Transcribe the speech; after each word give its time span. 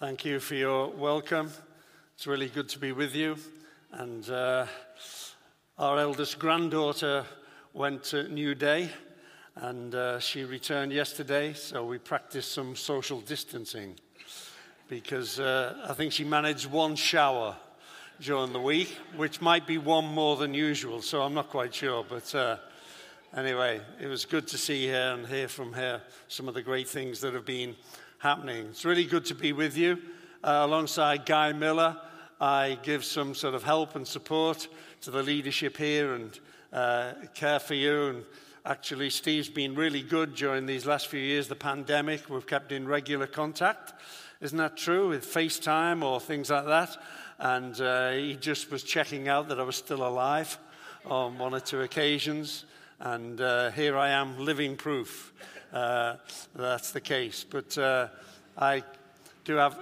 Thank 0.00 0.24
you 0.24 0.38
for 0.38 0.54
your 0.54 0.90
welcome. 0.90 1.50
It's 2.14 2.28
really 2.28 2.46
good 2.46 2.68
to 2.68 2.78
be 2.78 2.92
with 2.92 3.16
you. 3.16 3.34
And 3.90 4.30
uh, 4.30 4.66
our 5.76 5.98
eldest 5.98 6.38
granddaughter 6.38 7.24
went 7.74 8.04
to 8.04 8.28
New 8.28 8.54
Day 8.54 8.90
and 9.56 9.92
uh, 9.96 10.20
she 10.20 10.44
returned 10.44 10.92
yesterday, 10.92 11.52
so 11.52 11.84
we 11.84 11.98
practiced 11.98 12.52
some 12.52 12.76
social 12.76 13.20
distancing 13.20 13.96
because 14.88 15.40
uh, 15.40 15.84
I 15.88 15.94
think 15.94 16.12
she 16.12 16.22
managed 16.22 16.66
one 16.66 16.94
shower 16.94 17.56
during 18.20 18.52
the 18.52 18.60
week, 18.60 18.96
which 19.16 19.40
might 19.40 19.66
be 19.66 19.78
one 19.78 20.04
more 20.04 20.36
than 20.36 20.54
usual, 20.54 21.02
so 21.02 21.22
I'm 21.22 21.34
not 21.34 21.50
quite 21.50 21.74
sure. 21.74 22.06
But 22.08 22.32
uh, 22.36 22.58
anyway, 23.36 23.80
it 24.00 24.06
was 24.06 24.26
good 24.26 24.46
to 24.46 24.58
see 24.58 24.86
her 24.86 25.14
and 25.14 25.26
hear 25.26 25.48
from 25.48 25.72
her 25.72 26.02
some 26.28 26.46
of 26.46 26.54
the 26.54 26.62
great 26.62 26.88
things 26.88 27.20
that 27.22 27.34
have 27.34 27.44
been 27.46 27.74
happening. 28.18 28.66
It's 28.66 28.84
really 28.84 29.04
good 29.04 29.24
to 29.26 29.34
be 29.34 29.52
with 29.52 29.76
you. 29.76 29.96
Uh, 30.42 30.62
alongside 30.64 31.24
Guy 31.24 31.52
Miller, 31.52 31.96
I 32.40 32.76
give 32.82 33.04
some 33.04 33.32
sort 33.32 33.54
of 33.54 33.62
help 33.62 33.94
and 33.94 34.06
support 34.06 34.66
to 35.02 35.12
the 35.12 35.22
leadership 35.22 35.76
here 35.76 36.14
and 36.14 36.38
uh, 36.72 37.12
care 37.34 37.60
for 37.60 37.74
you. 37.74 38.08
And 38.08 38.24
actually, 38.66 39.10
Steve's 39.10 39.48
been 39.48 39.76
really 39.76 40.02
good 40.02 40.34
during 40.34 40.66
these 40.66 40.84
last 40.84 41.06
few 41.06 41.20
years, 41.20 41.46
the 41.46 41.54
pandemic. 41.54 42.28
We've 42.28 42.46
kept 42.46 42.72
in 42.72 42.88
regular 42.88 43.28
contact. 43.28 43.94
Isn't 44.40 44.58
that 44.58 44.76
true? 44.76 45.10
With 45.10 45.24
FaceTime 45.24 46.02
or 46.02 46.20
things 46.20 46.50
like 46.50 46.66
that. 46.66 46.96
And 47.38 47.80
uh, 47.80 48.10
he 48.12 48.34
just 48.34 48.72
was 48.72 48.82
checking 48.82 49.28
out 49.28 49.48
that 49.48 49.60
I 49.60 49.62
was 49.62 49.76
still 49.76 50.04
alive 50.04 50.58
on 51.06 51.38
one 51.38 51.54
or 51.54 51.60
two 51.60 51.82
occasions. 51.82 52.64
And 52.98 53.40
uh, 53.40 53.70
here 53.70 53.96
I 53.96 54.10
am, 54.10 54.40
living 54.40 54.76
proof 54.76 55.32
that's 55.72 56.92
the 56.92 57.00
case. 57.00 57.44
But 57.48 57.76
uh, 57.78 58.08
I 58.56 58.82
do 59.44 59.54
have 59.54 59.78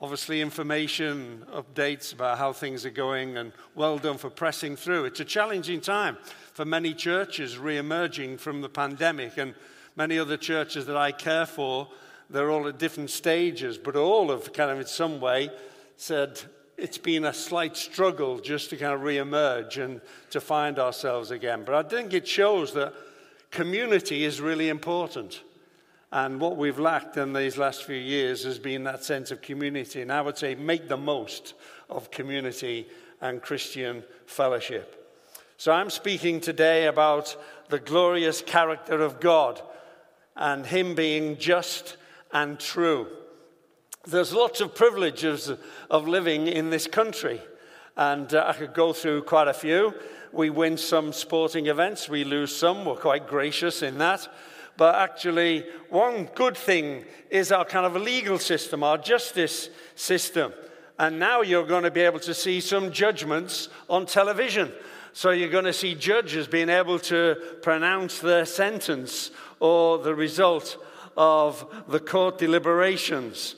obviously 0.00 0.40
information, 0.40 1.44
updates 1.52 2.12
about 2.12 2.38
how 2.38 2.52
things 2.52 2.84
are 2.84 2.90
going, 2.90 3.36
and 3.38 3.52
well 3.74 3.98
done 3.98 4.18
for 4.18 4.30
pressing 4.30 4.76
through. 4.76 5.06
It's 5.06 5.20
a 5.20 5.24
challenging 5.24 5.80
time 5.80 6.18
for 6.52 6.64
many 6.64 6.94
churches 6.94 7.58
re 7.58 7.78
emerging 7.78 8.38
from 8.38 8.60
the 8.60 8.68
pandemic, 8.68 9.38
and 9.38 9.54
many 9.96 10.18
other 10.18 10.36
churches 10.36 10.86
that 10.86 10.96
I 10.96 11.12
care 11.12 11.46
for. 11.46 11.88
They're 12.28 12.50
all 12.50 12.66
at 12.68 12.78
different 12.78 13.10
stages, 13.10 13.78
but 13.78 13.96
all 13.96 14.30
have 14.30 14.52
kind 14.52 14.70
of 14.70 14.80
in 14.80 14.86
some 14.86 15.20
way 15.20 15.50
said 15.96 16.40
it's 16.76 16.98
been 16.98 17.24
a 17.24 17.32
slight 17.32 17.76
struggle 17.76 18.38
just 18.38 18.70
to 18.70 18.76
kind 18.76 18.92
of 18.92 19.02
re 19.02 19.18
emerge 19.18 19.78
and 19.78 20.00
to 20.30 20.40
find 20.40 20.78
ourselves 20.78 21.30
again. 21.30 21.62
But 21.64 21.74
I 21.74 21.88
think 21.88 22.12
it 22.12 22.28
shows 22.28 22.74
that 22.74 22.92
community 23.50 24.24
is 24.24 24.40
really 24.40 24.68
important. 24.68 25.42
And 26.12 26.40
what 26.40 26.56
we've 26.56 26.78
lacked 26.78 27.16
in 27.16 27.32
these 27.32 27.58
last 27.58 27.84
few 27.84 27.96
years 27.96 28.44
has 28.44 28.58
been 28.58 28.84
that 28.84 29.04
sense 29.04 29.30
of 29.30 29.42
community. 29.42 30.02
And 30.02 30.12
I 30.12 30.20
would 30.20 30.38
say 30.38 30.54
make 30.54 30.88
the 30.88 30.96
most 30.96 31.54
of 31.90 32.10
community 32.10 32.86
and 33.20 33.42
Christian 33.42 34.04
fellowship. 34.26 35.02
So 35.56 35.72
I'm 35.72 35.90
speaking 35.90 36.40
today 36.40 36.86
about 36.86 37.36
the 37.68 37.78
glorious 37.78 38.42
character 38.42 39.00
of 39.00 39.20
God 39.20 39.60
and 40.36 40.66
Him 40.66 40.94
being 40.94 41.38
just 41.38 41.96
and 42.32 42.60
true. 42.60 43.08
There's 44.06 44.32
lots 44.32 44.60
of 44.60 44.74
privileges 44.74 45.50
of 45.90 46.06
living 46.06 46.46
in 46.46 46.70
this 46.70 46.86
country, 46.86 47.40
and 47.96 48.32
uh, 48.34 48.44
I 48.46 48.52
could 48.52 48.74
go 48.74 48.92
through 48.92 49.22
quite 49.22 49.48
a 49.48 49.54
few. 49.54 49.94
We 50.36 50.50
win 50.50 50.76
some 50.76 51.12
sporting 51.12 51.66
events, 51.66 52.08
we 52.08 52.24
lose 52.24 52.54
some. 52.54 52.84
We're 52.84 52.96
quite 52.96 53.26
gracious 53.26 53.82
in 53.82 53.98
that. 53.98 54.28
But 54.76 54.96
actually, 54.96 55.64
one 55.88 56.28
good 56.34 56.56
thing 56.56 57.06
is 57.30 57.50
our 57.50 57.64
kind 57.64 57.86
of 57.86 58.00
legal 58.00 58.38
system, 58.38 58.82
our 58.82 58.98
justice 58.98 59.70
system. 59.94 60.52
And 60.98 61.18
now 61.18 61.40
you're 61.40 61.66
going 61.66 61.84
to 61.84 61.90
be 61.90 62.02
able 62.02 62.20
to 62.20 62.34
see 62.34 62.60
some 62.60 62.92
judgments 62.92 63.68
on 63.88 64.04
television. 64.04 64.72
So 65.14 65.30
you're 65.30 65.48
going 65.48 65.64
to 65.64 65.72
see 65.72 65.94
judges 65.94 66.46
being 66.46 66.68
able 66.68 66.98
to 67.00 67.36
pronounce 67.62 68.18
their 68.18 68.44
sentence 68.44 69.30
or 69.60 69.98
the 69.98 70.14
result 70.14 70.76
of 71.16 71.84
the 71.88 72.00
court 72.00 72.36
deliberations. 72.36 73.54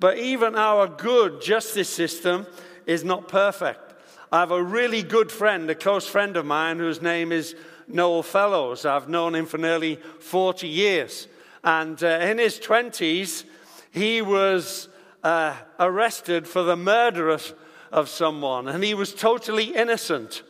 But 0.00 0.16
even 0.16 0.56
our 0.56 0.86
good 0.86 1.42
justice 1.42 1.90
system 1.90 2.46
is 2.86 3.04
not 3.04 3.28
perfect. 3.28 3.91
I 4.32 4.40
have 4.40 4.50
a 4.50 4.62
really 4.62 5.02
good 5.02 5.30
friend, 5.30 5.68
a 5.68 5.74
close 5.74 6.08
friend 6.08 6.38
of 6.38 6.46
mine, 6.46 6.78
whose 6.78 7.02
name 7.02 7.32
is 7.32 7.54
Noel 7.86 8.22
Fellows. 8.22 8.86
I've 8.86 9.06
known 9.06 9.34
him 9.34 9.44
for 9.44 9.58
nearly 9.58 9.96
40 9.96 10.66
years. 10.66 11.28
And 11.62 12.02
uh, 12.02 12.06
in 12.06 12.38
his 12.38 12.58
20s, 12.58 13.44
he 13.90 14.22
was 14.22 14.88
uh, 15.22 15.54
arrested 15.78 16.48
for 16.48 16.62
the 16.62 16.76
murder 16.76 17.28
of, 17.28 17.54
of, 17.92 18.08
someone, 18.08 18.68
and 18.68 18.82
he 18.82 18.94
was 18.94 19.12
totally 19.12 19.64
innocent. 19.64 20.44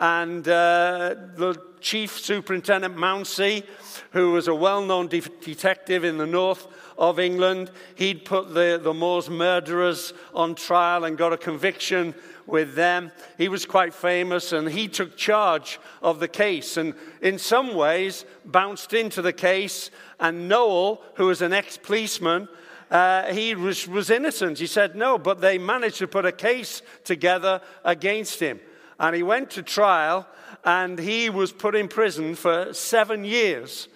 And 0.00 0.48
uh, 0.48 1.14
the 1.36 1.60
chief 1.80 2.18
superintendent, 2.18 2.96
Mounsey, 2.96 3.64
who 4.12 4.32
was 4.32 4.48
a 4.48 4.54
well 4.54 4.80
known 4.80 5.08
de- 5.08 5.20
detective 5.20 6.02
in 6.02 6.16
the 6.16 6.26
north 6.26 6.66
of 6.96 7.20
England, 7.20 7.70
he'd 7.94 8.24
put 8.24 8.54
the, 8.54 8.80
the 8.82 8.94
Moors 8.94 9.28
murderers 9.28 10.14
on 10.32 10.54
trial 10.54 11.04
and 11.04 11.18
got 11.18 11.34
a 11.34 11.36
conviction 11.36 12.14
with 12.48 12.74
them. 12.74 13.12
He 13.36 13.48
was 13.48 13.66
quite 13.66 13.94
famous 13.94 14.52
and 14.52 14.68
he 14.68 14.88
took 14.88 15.16
charge 15.16 15.78
of 16.02 16.18
the 16.18 16.28
case 16.28 16.76
and, 16.76 16.94
in 17.20 17.38
some 17.38 17.74
ways, 17.74 18.24
bounced 18.44 18.92
into 18.92 19.22
the 19.22 19.32
case. 19.32 19.90
And 20.18 20.48
Noel, 20.48 21.02
who 21.14 21.26
was 21.26 21.42
an 21.42 21.52
ex 21.52 21.76
policeman, 21.76 22.48
uh, 22.90 23.32
he 23.32 23.54
was, 23.54 23.86
was 23.86 24.10
innocent. 24.10 24.58
He 24.58 24.66
said 24.66 24.96
no, 24.96 25.18
but 25.18 25.40
they 25.40 25.58
managed 25.58 25.98
to 25.98 26.08
put 26.08 26.24
a 26.24 26.32
case 26.32 26.82
together 27.04 27.60
against 27.84 28.40
him. 28.40 28.60
And 28.98 29.14
he 29.14 29.22
went 29.22 29.50
to 29.50 29.62
trial 29.62 30.26
and 30.64 30.98
he 30.98 31.30
was 31.30 31.52
put 31.52 31.76
in 31.76 31.88
prison 31.88 32.34
for 32.34 32.72
seven 32.72 33.24
years 33.24 33.88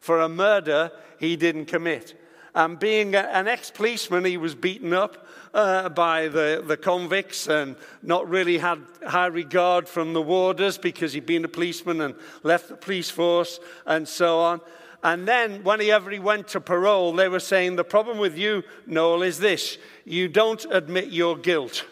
for 0.00 0.20
a 0.20 0.28
murder 0.28 0.90
he 1.18 1.36
didn't 1.36 1.66
commit. 1.66 2.14
And 2.54 2.78
being 2.78 3.14
an 3.14 3.46
ex 3.46 3.70
policeman, 3.70 4.24
he 4.24 4.36
was 4.36 4.54
beaten 4.54 4.92
up 4.92 5.26
uh, 5.52 5.88
by 5.88 6.28
the, 6.28 6.62
the 6.64 6.76
convicts 6.76 7.48
and 7.48 7.76
not 8.02 8.28
really 8.28 8.58
had 8.58 8.80
high 9.06 9.26
regard 9.26 9.88
from 9.88 10.12
the 10.12 10.22
warders 10.22 10.78
because 10.78 11.12
he'd 11.12 11.26
been 11.26 11.44
a 11.44 11.48
policeman 11.48 12.00
and 12.00 12.14
left 12.42 12.68
the 12.68 12.76
police 12.76 13.10
force 13.10 13.58
and 13.86 14.06
so 14.06 14.38
on. 14.38 14.60
And 15.02 15.26
then, 15.26 15.64
whenever 15.64 16.10
he 16.10 16.18
went 16.18 16.48
to 16.48 16.60
parole, 16.60 17.14
they 17.14 17.28
were 17.28 17.40
saying, 17.40 17.76
The 17.76 17.84
problem 17.84 18.18
with 18.18 18.36
you, 18.36 18.62
Noel, 18.86 19.22
is 19.22 19.38
this 19.38 19.78
you 20.04 20.28
don't 20.28 20.64
admit 20.70 21.08
your 21.08 21.38
guilt. 21.38 21.86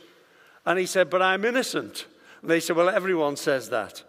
And 0.67 0.79
he 0.79 0.85
said, 0.85 1.09
But 1.09 1.23
I'm 1.23 1.45
innocent. 1.47 2.07
And 2.43 2.51
they 2.51 2.61
said, 2.61 2.77
Well, 2.77 2.91
everyone 2.91 3.37
says 3.37 3.71
that. 3.71 4.03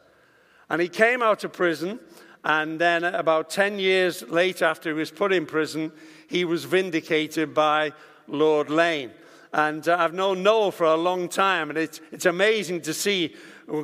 And 0.69 0.81
he 0.81 0.89
came 0.89 1.23
out 1.23 1.45
of 1.45 1.53
prison, 1.53 1.99
and 2.43 2.79
then 2.79 3.03
about 3.05 3.49
10 3.49 3.79
years 3.79 4.21
later, 4.23 4.65
after 4.65 4.89
he 4.89 4.99
was 4.99 5.11
put 5.11 5.31
in 5.31 5.45
prison, 5.45 5.93
he 6.27 6.43
was 6.43 6.65
vindicated 6.65 7.53
by 7.53 7.93
Lord 8.27 8.69
Lane. 8.69 9.11
And 9.51 9.87
uh, 9.87 9.97
I've 9.97 10.13
known 10.13 10.43
Noel 10.43 10.71
for 10.71 10.85
a 10.85 10.95
long 10.95 11.27
time, 11.27 11.69
and 11.69 11.77
it's, 11.77 12.01
it's 12.11 12.25
amazing 12.25 12.81
to 12.81 12.93
see 12.93 13.35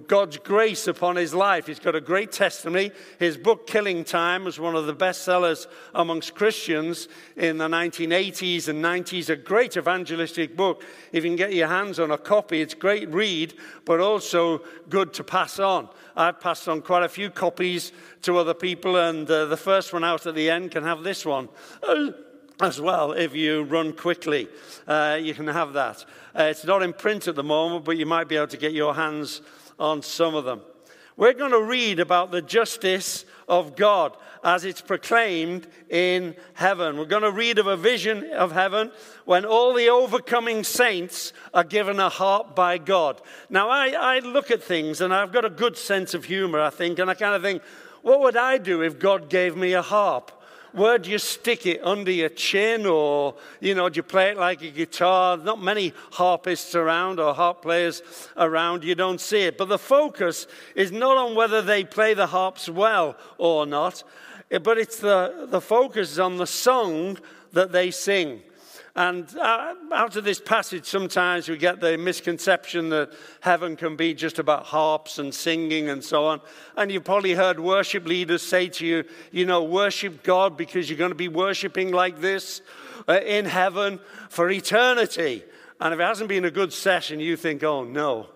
God's 0.07 0.37
grace 0.37 0.87
upon 0.87 1.15
his 1.15 1.33
life. 1.33 1.67
He's 1.67 1.79
got 1.79 1.95
a 1.95 2.01
great 2.01 2.31
testimony. 2.31 2.91
His 3.19 3.37
book, 3.37 3.67
Killing 3.67 4.03
Time, 4.03 4.43
was 4.43 4.59
one 4.59 4.75
of 4.75 4.87
the 4.87 4.93
best 4.93 5.23
sellers 5.23 5.67
amongst 5.93 6.35
Christians 6.35 7.07
in 7.35 7.57
the 7.57 7.67
1980s 7.67 8.67
and 8.67 8.83
90s. 8.83 9.29
A 9.29 9.35
great 9.35 9.77
evangelistic 9.77 10.55
book. 10.55 10.83
If 11.11 11.23
you 11.23 11.29
can 11.29 11.35
get 11.35 11.53
your 11.53 11.67
hands 11.67 11.99
on 11.99 12.11
a 12.11 12.17
copy, 12.17 12.61
it's 12.61 12.73
great 12.73 13.09
read, 13.09 13.53
but 13.85 13.99
also 13.99 14.61
good 14.89 15.13
to 15.13 15.23
pass 15.23 15.59
on. 15.59 15.89
I've 16.15 16.39
passed 16.39 16.67
on 16.67 16.81
quite 16.81 17.03
a 17.03 17.09
few 17.09 17.29
copies 17.29 17.91
to 18.23 18.37
other 18.37 18.53
people, 18.53 18.97
and 18.97 19.29
uh, 19.29 19.45
the 19.45 19.57
first 19.57 19.93
one 19.93 20.03
out 20.03 20.25
at 20.25 20.35
the 20.35 20.49
end 20.49 20.71
can 20.71 20.83
have 20.83 21.03
this 21.03 21.25
one. 21.25 21.49
As 22.61 22.79
well 22.79 23.11
if 23.11 23.35
you 23.35 23.63
run 23.63 23.91
quickly. 23.93 24.47
Uh, 24.87 25.19
you 25.21 25.33
can 25.33 25.47
have 25.47 25.73
that. 25.73 26.05
Uh, 26.33 26.43
it's 26.43 26.63
not 26.63 26.81
in 26.83 26.93
print 26.93 27.27
at 27.27 27.35
the 27.35 27.43
moment, 27.43 27.83
but 27.83 27.97
you 27.97 28.05
might 28.05 28.29
be 28.29 28.37
able 28.37 28.47
to 28.47 28.57
get 28.57 28.71
your 28.71 28.95
hands 28.95 29.41
on 29.77 30.01
some 30.01 30.35
of 30.35 30.45
them. 30.45 30.61
We're 31.17 31.33
going 31.33 31.51
to 31.51 31.63
read 31.63 31.99
about 31.99 32.31
the 32.31 32.41
justice 32.41 33.25
of 33.47 33.75
God 33.75 34.15
as 34.43 34.63
it's 34.63 34.81
proclaimed 34.81 35.67
in 35.89 36.35
heaven. 36.53 36.97
We're 36.97 37.05
going 37.05 37.23
to 37.23 37.31
read 37.31 37.57
of 37.57 37.67
a 37.67 37.77
vision 37.77 38.31
of 38.31 38.51
heaven 38.51 38.91
when 39.25 39.43
all 39.43 39.73
the 39.73 39.89
overcoming 39.89 40.63
saints 40.63 41.33
are 41.53 41.63
given 41.63 41.99
a 41.99 42.09
harp 42.09 42.55
by 42.55 42.77
God. 42.77 43.21
Now, 43.49 43.69
I, 43.69 43.89
I 43.89 44.19
look 44.19 44.51
at 44.51 44.61
things 44.61 45.01
and 45.01 45.13
I've 45.13 45.31
got 45.31 45.45
a 45.45 45.49
good 45.49 45.77
sense 45.77 46.13
of 46.13 46.25
humor, 46.25 46.59
I 46.61 46.69
think, 46.69 46.99
and 46.99 47.09
I 47.09 47.15
kind 47.15 47.33
of 47.33 47.41
think, 47.41 47.63
what 48.01 48.19
would 48.19 48.37
I 48.37 48.57
do 48.59 48.81
if 48.81 48.99
God 48.99 49.29
gave 49.29 49.57
me 49.57 49.73
a 49.73 49.81
harp? 49.81 50.31
Where 50.75 50.97
do 50.97 51.09
you 51.09 51.17
stick 51.17 51.65
it? 51.65 51.83
Under 51.83 52.11
your 52.11 52.29
chin 52.29 52.85
or, 52.85 53.35
you 53.59 53.75
know, 53.75 53.89
do 53.89 53.97
you 53.97 54.03
play 54.03 54.29
it 54.29 54.37
like 54.37 54.61
a 54.61 54.69
guitar? 54.69 55.37
Not 55.37 55.61
many 55.61 55.93
harpists 56.11 56.75
around 56.75 57.19
or 57.19 57.33
harp 57.33 57.61
players 57.61 58.01
around. 58.37 58.83
You 58.83 58.95
don't 58.95 59.21
see 59.21 59.43
it. 59.43 59.57
But 59.57 59.69
the 59.69 59.77
focus 59.77 60.47
is 60.75 60.91
not 60.91 61.17
on 61.17 61.35
whether 61.35 61.61
they 61.61 61.83
play 61.83 62.13
the 62.13 62.27
harps 62.27 62.67
well 62.67 63.15
or 63.37 63.65
not, 63.65 64.03
but 64.49 64.77
it's 64.77 64.99
the, 64.99 65.47
the 65.49 65.61
focus 65.61 66.11
is 66.11 66.19
on 66.19 66.37
the 66.37 66.47
song 66.47 67.17
that 67.53 67.71
they 67.71 67.89
sing. 67.91 68.41
And 68.97 69.27
uh, 69.37 69.75
out 69.93 70.15
of 70.15 70.23
this 70.23 70.39
passage, 70.39 70.85
sometimes 70.85 71.49
we 71.49 71.57
get 71.57 71.81
the 71.81 71.97
misconception 71.97 72.89
that 72.89 73.11
heaven 73.41 73.75
can 73.75 73.97
be 73.97 74.13
just 74.13 74.39
about 74.39 74.65
harps 74.65 75.19
and 75.19 75.33
singing 75.33 75.89
and 75.89 76.01
so 76.01 76.25
on. 76.27 76.39
And 76.77 76.89
you've 76.89 77.03
probably 77.03 77.33
heard 77.33 77.59
worship 77.59 78.05
leaders 78.07 78.41
say 78.41 78.69
to 78.69 78.85
you, 78.85 79.03
you 79.31 79.45
know, 79.45 79.63
worship 79.63 80.23
God 80.23 80.55
because 80.55 80.89
you're 80.89 80.97
going 80.97 81.11
to 81.11 81.15
be 81.15 81.27
worshiping 81.27 81.91
like 81.91 82.21
this 82.21 82.61
uh, 83.09 83.19
in 83.19 83.43
heaven 83.43 83.99
for 84.29 84.49
eternity. 84.49 85.43
And 85.81 85.93
if 85.93 85.99
it 85.99 86.03
hasn't 86.03 86.29
been 86.29 86.45
a 86.45 86.51
good 86.51 86.71
session, 86.71 87.19
you 87.19 87.35
think, 87.35 87.65
oh 87.65 87.83
no. 87.83 88.29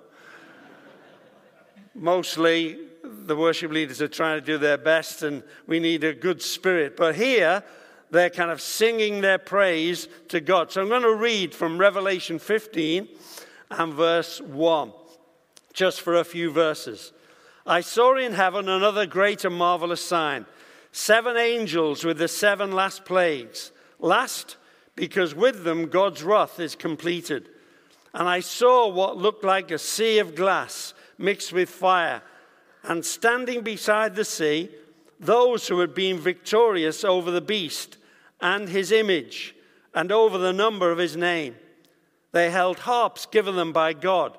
Mostly, 1.96 2.80
the 3.02 3.36
worship 3.38 3.72
leaders 3.72 4.02
are 4.02 4.10
trying 4.10 4.42
to 4.42 4.46
do 4.46 4.58
their 4.58 4.78
best, 4.78 5.24
and 5.24 5.42
we 5.68 5.80
need 5.80 6.04
a 6.04 6.14
good 6.14 6.42
spirit. 6.42 6.98
But 6.98 7.16
here, 7.16 7.64
they're 8.12 8.30
kind 8.30 8.52
of 8.52 8.62
singing 8.62 9.22
their 9.22 9.38
praise 9.38 10.08
to 10.30 10.42
God. 10.42 10.72
So 10.72 10.82
I'm 10.82 10.90
going 10.90 11.02
to 11.04 11.16
read 11.16 11.54
from 11.54 11.78
Revelation 11.78 12.40
15 12.40 13.08
and 13.72 13.94
verse 13.94 14.42
1, 14.42 14.92
just 15.74 16.02
for 16.02 16.16
a 16.16 16.24
few 16.24 16.52
verses. 16.52 17.14
I 17.66 17.82
saw 17.82 18.18
in 18.18 18.34
heaven 18.34 18.68
another 18.68 19.06
great 19.06 19.46
and 19.46 19.56
marvelous 19.56 20.04
sign 20.04 20.46
seven 20.92 21.38
angels 21.38 22.04
with 22.04 22.18
the 22.18 22.28
seven 22.28 22.72
last 22.72 23.06
plagues. 23.06 23.72
Last, 24.00 24.58
because 24.96 25.36
with 25.36 25.64
them 25.64 25.88
God's 25.88 26.24
wrath 26.24 26.60
is 26.60 26.76
completed. 26.76 27.50
And 28.14 28.28
I 28.28 28.40
saw 28.40 28.88
what 28.88 29.18
looked 29.18 29.44
like 29.44 29.70
a 29.70 29.78
sea 29.78 30.18
of 30.18 30.34
glass 30.34 30.96
mixed 31.20 31.54
with 31.54 31.70
fire, 31.70 32.24
and 32.82 33.06
standing 33.06 33.62
beside 33.62 34.16
the 34.16 34.26
sea, 34.26 34.70
those 35.20 35.68
who 35.68 35.80
had 35.80 35.94
been 35.94 36.18
victorious 36.18 37.04
over 37.04 37.30
the 37.30 37.42
beast 37.42 37.98
and 38.42 38.70
his 38.70 38.92
image 38.92 39.56
and 39.94 40.12
over 40.12 40.38
the 40.38 40.54
number 40.54 40.92
of 40.92 40.98
his 40.98 41.18
name. 41.18 41.56
They 42.32 42.52
held 42.52 42.80
harps 42.80 43.26
given 43.26 43.56
them 43.56 43.74
by 43.74 43.94
God 43.94 44.38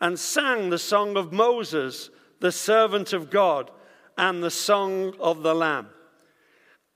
and 0.00 0.18
sang 0.18 0.70
the 0.70 0.78
song 0.78 1.16
of 1.16 1.32
Moses, 1.32 2.10
the 2.40 2.52
servant 2.52 3.12
of 3.12 3.30
God, 3.30 3.70
and 4.16 4.42
the 4.42 4.50
song 4.50 5.14
of 5.20 5.42
the 5.42 5.54
Lamb. 5.54 5.88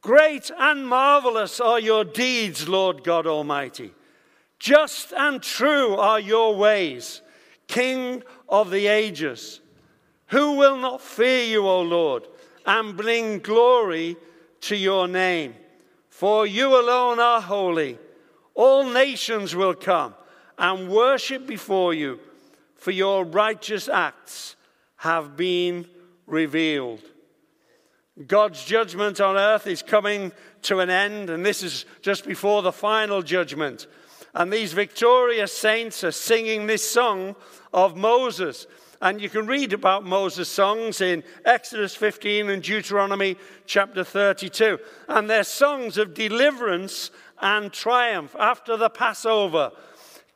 Great 0.01 0.51
and 0.59 0.87
marvelous 0.87 1.61
are 1.61 1.79
your 1.79 2.05
deeds, 2.05 2.69
Lord 2.69 3.05
God 3.05 3.27
Almighty. 3.27 3.93
Just 4.59 5.13
and 5.13 5.43
true 5.43 5.97
are 5.97 6.21
your 6.21 6.57
ways, 6.57 7.23
King 7.69 8.23
of 8.49 8.71
the 8.71 8.87
ages. 8.87 9.61
Who 10.29 10.57
will 10.57 10.77
not 10.77 11.01
fear 11.01 11.45
you, 11.45 11.67
O 11.67 11.83
Lord, 11.83 12.27
and 12.65 12.97
bring 12.97 13.39
glory 13.39 14.17
to 14.63 14.77
your 14.77 15.07
name? 15.07 15.55
For 16.13 16.47
you 16.47 16.79
alone 16.79 17.19
are 17.21 17.41
holy. 17.41 17.99
All 18.55 18.85
nations 18.85 19.57
will 19.57 19.75
come 19.75 20.15
and 20.59 20.91
worship 20.91 21.47
before 21.47 21.95
you, 21.95 22.21
for 22.77 22.91
your 22.91 23.25
righteous 23.25 23.89
acts 23.89 24.55
have 24.97 25.39
been 25.39 25.89
revealed. 26.27 27.01
God's 28.27 28.63
judgment 28.63 29.23
on 29.23 29.39
earth 29.39 29.67
is 29.67 29.83
coming 29.83 30.33
to 30.63 30.81
an 30.81 30.91
end, 30.91 31.31
and 31.31 31.45
this 31.47 31.63
is 31.63 31.87
just 32.03 32.27
before 32.27 32.61
the 32.61 32.73
final 32.73 33.23
judgment. 33.23 33.87
And 34.35 34.53
these 34.53 34.75
victorious 34.75 35.57
saints 35.57 36.05
are 36.05 36.13
singing 36.13 36.67
this 36.67 36.89
song 36.89 37.37
of 37.73 37.97
Moses. 37.97 38.67
And 39.03 39.21
you 39.21 39.29
can 39.29 39.49
read 39.49 39.73
about 39.73 40.05
Moses' 40.05 40.49
songs 40.49 41.01
in 41.01 41.25
Exodus 41.45 41.97
15 41.97 42.49
and 42.49 42.63
Deuteronomy 42.63 43.37
chapter 43.67 44.05
32. 44.05 44.79
And 45.09 45.29
they're 45.29 45.43
songs 45.43 45.99
of 45.99 46.15
deliverance 46.15 47.11
and 47.41 47.73
triumph 47.73 48.37
after 48.39 48.77
the 48.77 48.89
Passover, 48.89 49.73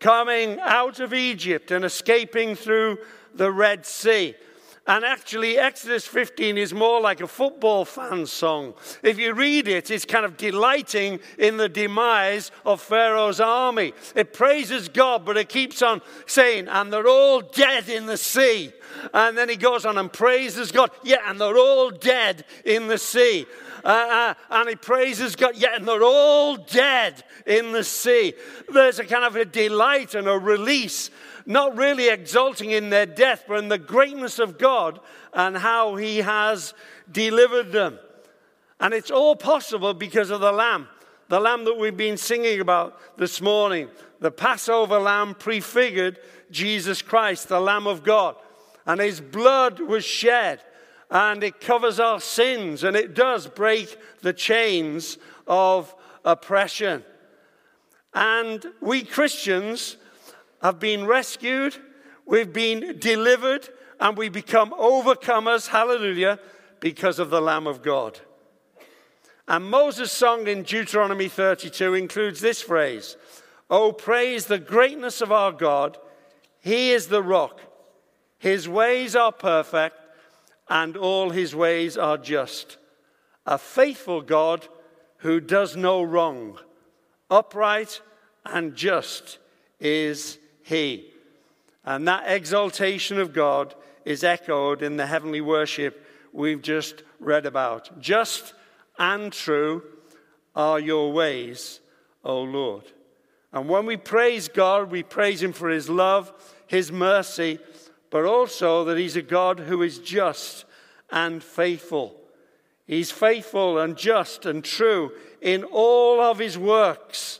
coming 0.00 0.58
out 0.58 0.98
of 0.98 1.14
Egypt 1.14 1.70
and 1.70 1.84
escaping 1.84 2.56
through 2.56 2.98
the 3.32 3.52
Red 3.52 3.86
Sea. 3.86 4.34
And 4.86 5.04
actually, 5.04 5.58
Exodus 5.58 6.06
15 6.06 6.56
is 6.56 6.72
more 6.72 7.00
like 7.00 7.20
a 7.20 7.26
football 7.26 7.84
fan 7.84 8.24
song. 8.26 8.74
If 9.02 9.18
you 9.18 9.34
read 9.34 9.66
it, 9.66 9.90
it's 9.90 10.04
kind 10.04 10.24
of 10.24 10.36
delighting 10.36 11.18
in 11.38 11.56
the 11.56 11.68
demise 11.68 12.52
of 12.64 12.80
Pharaoh's 12.80 13.40
army. 13.40 13.94
It 14.14 14.32
praises 14.32 14.88
God, 14.88 15.24
but 15.24 15.36
it 15.36 15.48
keeps 15.48 15.82
on 15.82 16.02
saying, 16.26 16.68
and 16.68 16.92
they're 16.92 17.08
all 17.08 17.40
dead 17.40 17.88
in 17.88 18.06
the 18.06 18.16
sea. 18.16 18.72
And 19.12 19.36
then 19.36 19.48
he 19.48 19.56
goes 19.56 19.84
on 19.84 19.98
and 19.98 20.12
praises 20.12 20.70
God. 20.70 20.92
Yeah, 21.02 21.28
and 21.28 21.40
they're 21.40 21.58
all 21.58 21.90
dead 21.90 22.44
in 22.64 22.86
the 22.86 22.98
sea. 22.98 23.46
Uh, 23.84 23.88
uh, 23.88 24.34
and 24.50 24.68
he 24.68 24.76
praises 24.76 25.36
God. 25.36 25.56
Yeah, 25.56 25.76
and 25.76 25.86
they're 25.86 26.02
all 26.02 26.56
dead 26.56 27.22
in 27.46 27.72
the 27.72 27.84
sea. 27.84 28.34
There's 28.72 28.98
a 28.98 29.04
kind 29.04 29.24
of 29.24 29.36
a 29.36 29.44
delight 29.44 30.14
and 30.14 30.28
a 30.28 30.38
release 30.38 31.10
not 31.46 31.76
really 31.76 32.08
exulting 32.08 32.72
in 32.72 32.90
their 32.90 33.06
death, 33.06 33.44
but 33.46 33.58
in 33.58 33.68
the 33.68 33.78
greatness 33.78 34.38
of 34.38 34.58
God 34.58 35.00
and 35.32 35.56
how 35.56 35.94
He 35.94 36.18
has 36.18 36.74
delivered 37.10 37.72
them. 37.72 37.98
And 38.80 38.92
it's 38.92 39.10
all 39.10 39.36
possible 39.36 39.94
because 39.94 40.30
of 40.30 40.40
the 40.40 40.52
Lamb, 40.52 40.88
the 41.28 41.40
Lamb 41.40 41.64
that 41.64 41.78
we've 41.78 41.96
been 41.96 42.16
singing 42.16 42.60
about 42.60 42.98
this 43.16 43.40
morning. 43.40 43.88
The 44.20 44.30
Passover 44.30 44.98
Lamb 44.98 45.34
prefigured 45.34 46.18
Jesus 46.50 47.00
Christ, 47.00 47.48
the 47.48 47.60
Lamb 47.60 47.86
of 47.86 48.02
God. 48.02 48.36
And 48.84 49.00
His 49.00 49.20
blood 49.20 49.80
was 49.80 50.04
shed, 50.04 50.60
and 51.10 51.42
it 51.44 51.60
covers 51.60 52.00
our 52.00 52.20
sins, 52.20 52.82
and 52.82 52.96
it 52.96 53.14
does 53.14 53.46
break 53.46 53.96
the 54.20 54.32
chains 54.32 55.18
of 55.46 55.94
oppression. 56.24 57.04
And 58.14 58.64
we 58.80 59.02
Christians 59.04 59.96
have 60.62 60.78
been 60.78 61.06
rescued, 61.06 61.76
we've 62.24 62.52
been 62.52 62.98
delivered, 62.98 63.68
and 64.00 64.16
we 64.16 64.28
become 64.28 64.70
overcomers, 64.72 65.68
hallelujah, 65.68 66.38
because 66.80 67.18
of 67.18 67.30
the 67.30 67.40
Lamb 67.40 67.66
of 67.66 67.82
God. 67.82 68.20
And 69.48 69.64
Moses' 69.64 70.12
song 70.12 70.48
in 70.48 70.62
Deuteronomy 70.64 71.28
32 71.28 71.94
includes 71.94 72.40
this 72.40 72.60
phrase 72.60 73.16
Oh, 73.70 73.92
praise 73.92 74.46
the 74.46 74.58
greatness 74.58 75.20
of 75.20 75.32
our 75.32 75.52
God. 75.52 75.98
He 76.60 76.90
is 76.90 77.06
the 77.08 77.22
rock. 77.22 77.60
His 78.38 78.68
ways 78.68 79.16
are 79.16 79.32
perfect, 79.32 79.96
and 80.68 80.96
all 80.96 81.30
his 81.30 81.54
ways 81.54 81.96
are 81.96 82.18
just. 82.18 82.76
A 83.46 83.58
faithful 83.58 84.20
God 84.20 84.68
who 85.18 85.40
does 85.40 85.76
no 85.76 86.02
wrong, 86.02 86.58
upright 87.30 88.00
and 88.44 88.74
just 88.74 89.38
is 89.80 90.38
he. 90.66 91.12
And 91.84 92.08
that 92.08 92.24
exaltation 92.26 93.20
of 93.20 93.32
God 93.32 93.74
is 94.04 94.24
echoed 94.24 94.82
in 94.82 94.96
the 94.96 95.06
heavenly 95.06 95.40
worship 95.40 96.04
we've 96.32 96.60
just 96.60 97.04
read 97.20 97.46
about. 97.46 98.00
Just 98.00 98.52
and 98.98 99.32
true 99.32 99.84
are 100.56 100.80
your 100.80 101.12
ways, 101.12 101.78
O 102.24 102.42
Lord. 102.42 102.82
And 103.52 103.68
when 103.68 103.86
we 103.86 103.96
praise 103.96 104.48
God, 104.48 104.90
we 104.90 105.04
praise 105.04 105.40
Him 105.40 105.52
for 105.52 105.68
His 105.68 105.88
love, 105.88 106.32
His 106.66 106.90
mercy, 106.90 107.60
but 108.10 108.24
also 108.24 108.84
that 108.86 108.98
He's 108.98 109.14
a 109.14 109.22
God 109.22 109.60
who 109.60 109.82
is 109.82 110.00
just 110.00 110.64
and 111.12 111.44
faithful. 111.44 112.16
He's 112.88 113.12
faithful 113.12 113.78
and 113.78 113.96
just 113.96 114.46
and 114.46 114.64
true 114.64 115.12
in 115.40 115.62
all 115.62 116.20
of 116.20 116.40
His 116.40 116.58
works. 116.58 117.38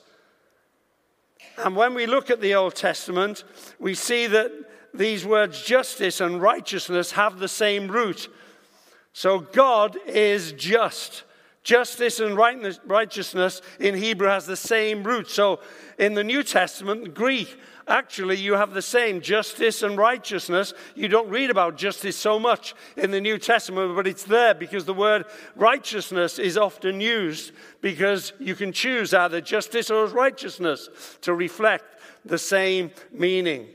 And 1.59 1.75
when 1.75 1.95
we 1.95 2.07
look 2.07 2.31
at 2.31 2.41
the 2.41 2.55
Old 2.55 2.75
Testament, 2.75 3.45
we 3.79 3.95
see 3.95 4.27
that 4.27 4.53
these 4.93 5.25
words 5.25 5.63
justice 5.63 6.21
and 6.21 6.41
righteousness 6.41 7.13
have 7.13 7.39
the 7.39 7.49
same 7.49 7.89
root. 7.89 8.29
So 9.13 9.41
God 9.41 9.97
is 10.07 10.53
just. 10.53 11.25
Justice 11.67 12.21
and 12.21 12.37
righteousness 12.37 13.61
in 13.81 13.97
Hebrew 13.97 14.29
has 14.29 14.47
the 14.47 14.57
same 14.57 15.03
root. 15.03 15.29
So 15.29 15.59
in 15.99 16.15
the 16.15 16.23
New 16.23 16.45
Testament, 16.45 17.13
Greek 17.13 17.59
Actually, 17.89 18.37
you 18.37 18.55
have 18.55 18.75
the 18.75 18.83
same 18.83 19.21
justice 19.21 19.85
and 19.85 19.97
righteousness. 19.97 20.75
You 20.97 21.07
don't 21.07 21.29
read 21.29 21.51
about 21.51 21.77
justice 21.77 22.17
so 22.17 22.37
much 22.37 22.75
in 22.97 23.13
the 23.13 23.21
New 23.21 23.39
Testament, 23.39 23.95
but 23.95 24.09
it's 24.09 24.25
there 24.25 24.55
because 24.55 24.85
the 24.85 24.95
word 24.95 25.25
righteousness 25.55 26.41
is 26.41 26.59
often 26.59 27.01
used 27.01 27.53
because 27.81 28.33
you 28.41 28.57
can 28.57 28.73
choose 28.73 29.15
either 29.15 29.41
justice 29.41 29.89
or 29.89 30.07
righteousness 30.07 30.89
to 31.21 31.33
reflect 31.33 31.85
the 32.25 32.39
same 32.39 32.91
meaning. 33.13 33.69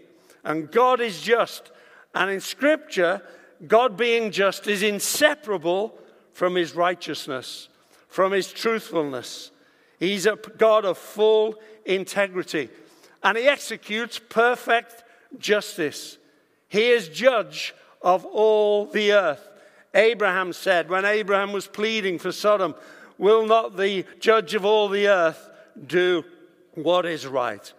And 0.43 0.69
God 0.69 1.00
is 1.00 1.21
just. 1.21 1.71
And 2.13 2.29
in 2.29 2.41
Scripture, 2.41 3.21
God 3.65 3.95
being 3.95 4.31
just 4.31 4.67
is 4.67 4.83
inseparable 4.83 5.98
from 6.33 6.55
his 6.55 6.75
righteousness, 6.75 7.69
from 8.12 8.32
his 8.32 8.51
truthfulness. 8.51 9.50
He's 10.00 10.27
a 10.27 10.38
God 10.58 10.86
of 10.86 11.00
full 11.00 11.56
integrity 11.86 12.70
and 13.24 13.38
he 13.38 13.48
executes 13.48 14.20
perfect 14.20 15.03
justice. 15.39 16.20
He 16.68 16.89
is 16.89 17.10
judge 17.10 17.74
of 18.03 18.25
all 18.25 18.86
the 18.86 19.13
earth. 19.13 19.48
Abraham 19.94 20.53
said, 20.53 20.89
when 20.89 21.06
Abraham 21.06 21.51
was 21.51 21.68
pleading 21.68 22.20
for 22.20 22.32
Sodom, 22.32 22.75
Will 23.22 23.46
not 23.46 23.77
the 23.77 24.03
judge 24.20 24.56
of 24.56 24.65
all 24.65 24.89
the 24.89 25.08
earth 25.08 25.48
do 25.86 26.25
what 26.74 27.06
is 27.06 27.27
right. 27.27 27.72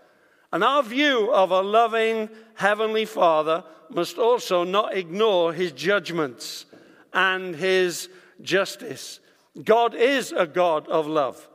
And 0.53 0.63
our 0.63 0.85
view 0.85 1.33
of 1.33 1.51
a 1.51 1.63
loving 1.63 2.29
Heavenly 2.55 3.07
Father 3.07 3.65
must 3.91 4.19
also 4.19 4.63
not 4.63 4.97
ignore 4.97 5.53
his 5.53 5.73
judgments 5.73 6.65
and 7.13 7.57
his 7.57 8.09
justice. 8.41 9.19
God 9.61 9.95
is 9.95 10.33
a 10.33 10.47
God 10.47 10.89
of 10.89 11.07
love, 11.07 11.49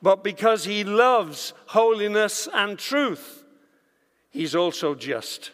but 0.00 0.22
because 0.22 0.64
he 0.64 0.84
loves 0.84 1.52
holiness 1.66 2.48
and 2.52 2.78
truth, 2.78 3.44
he's 4.30 4.54
also 4.54 4.94
just. 4.94 5.50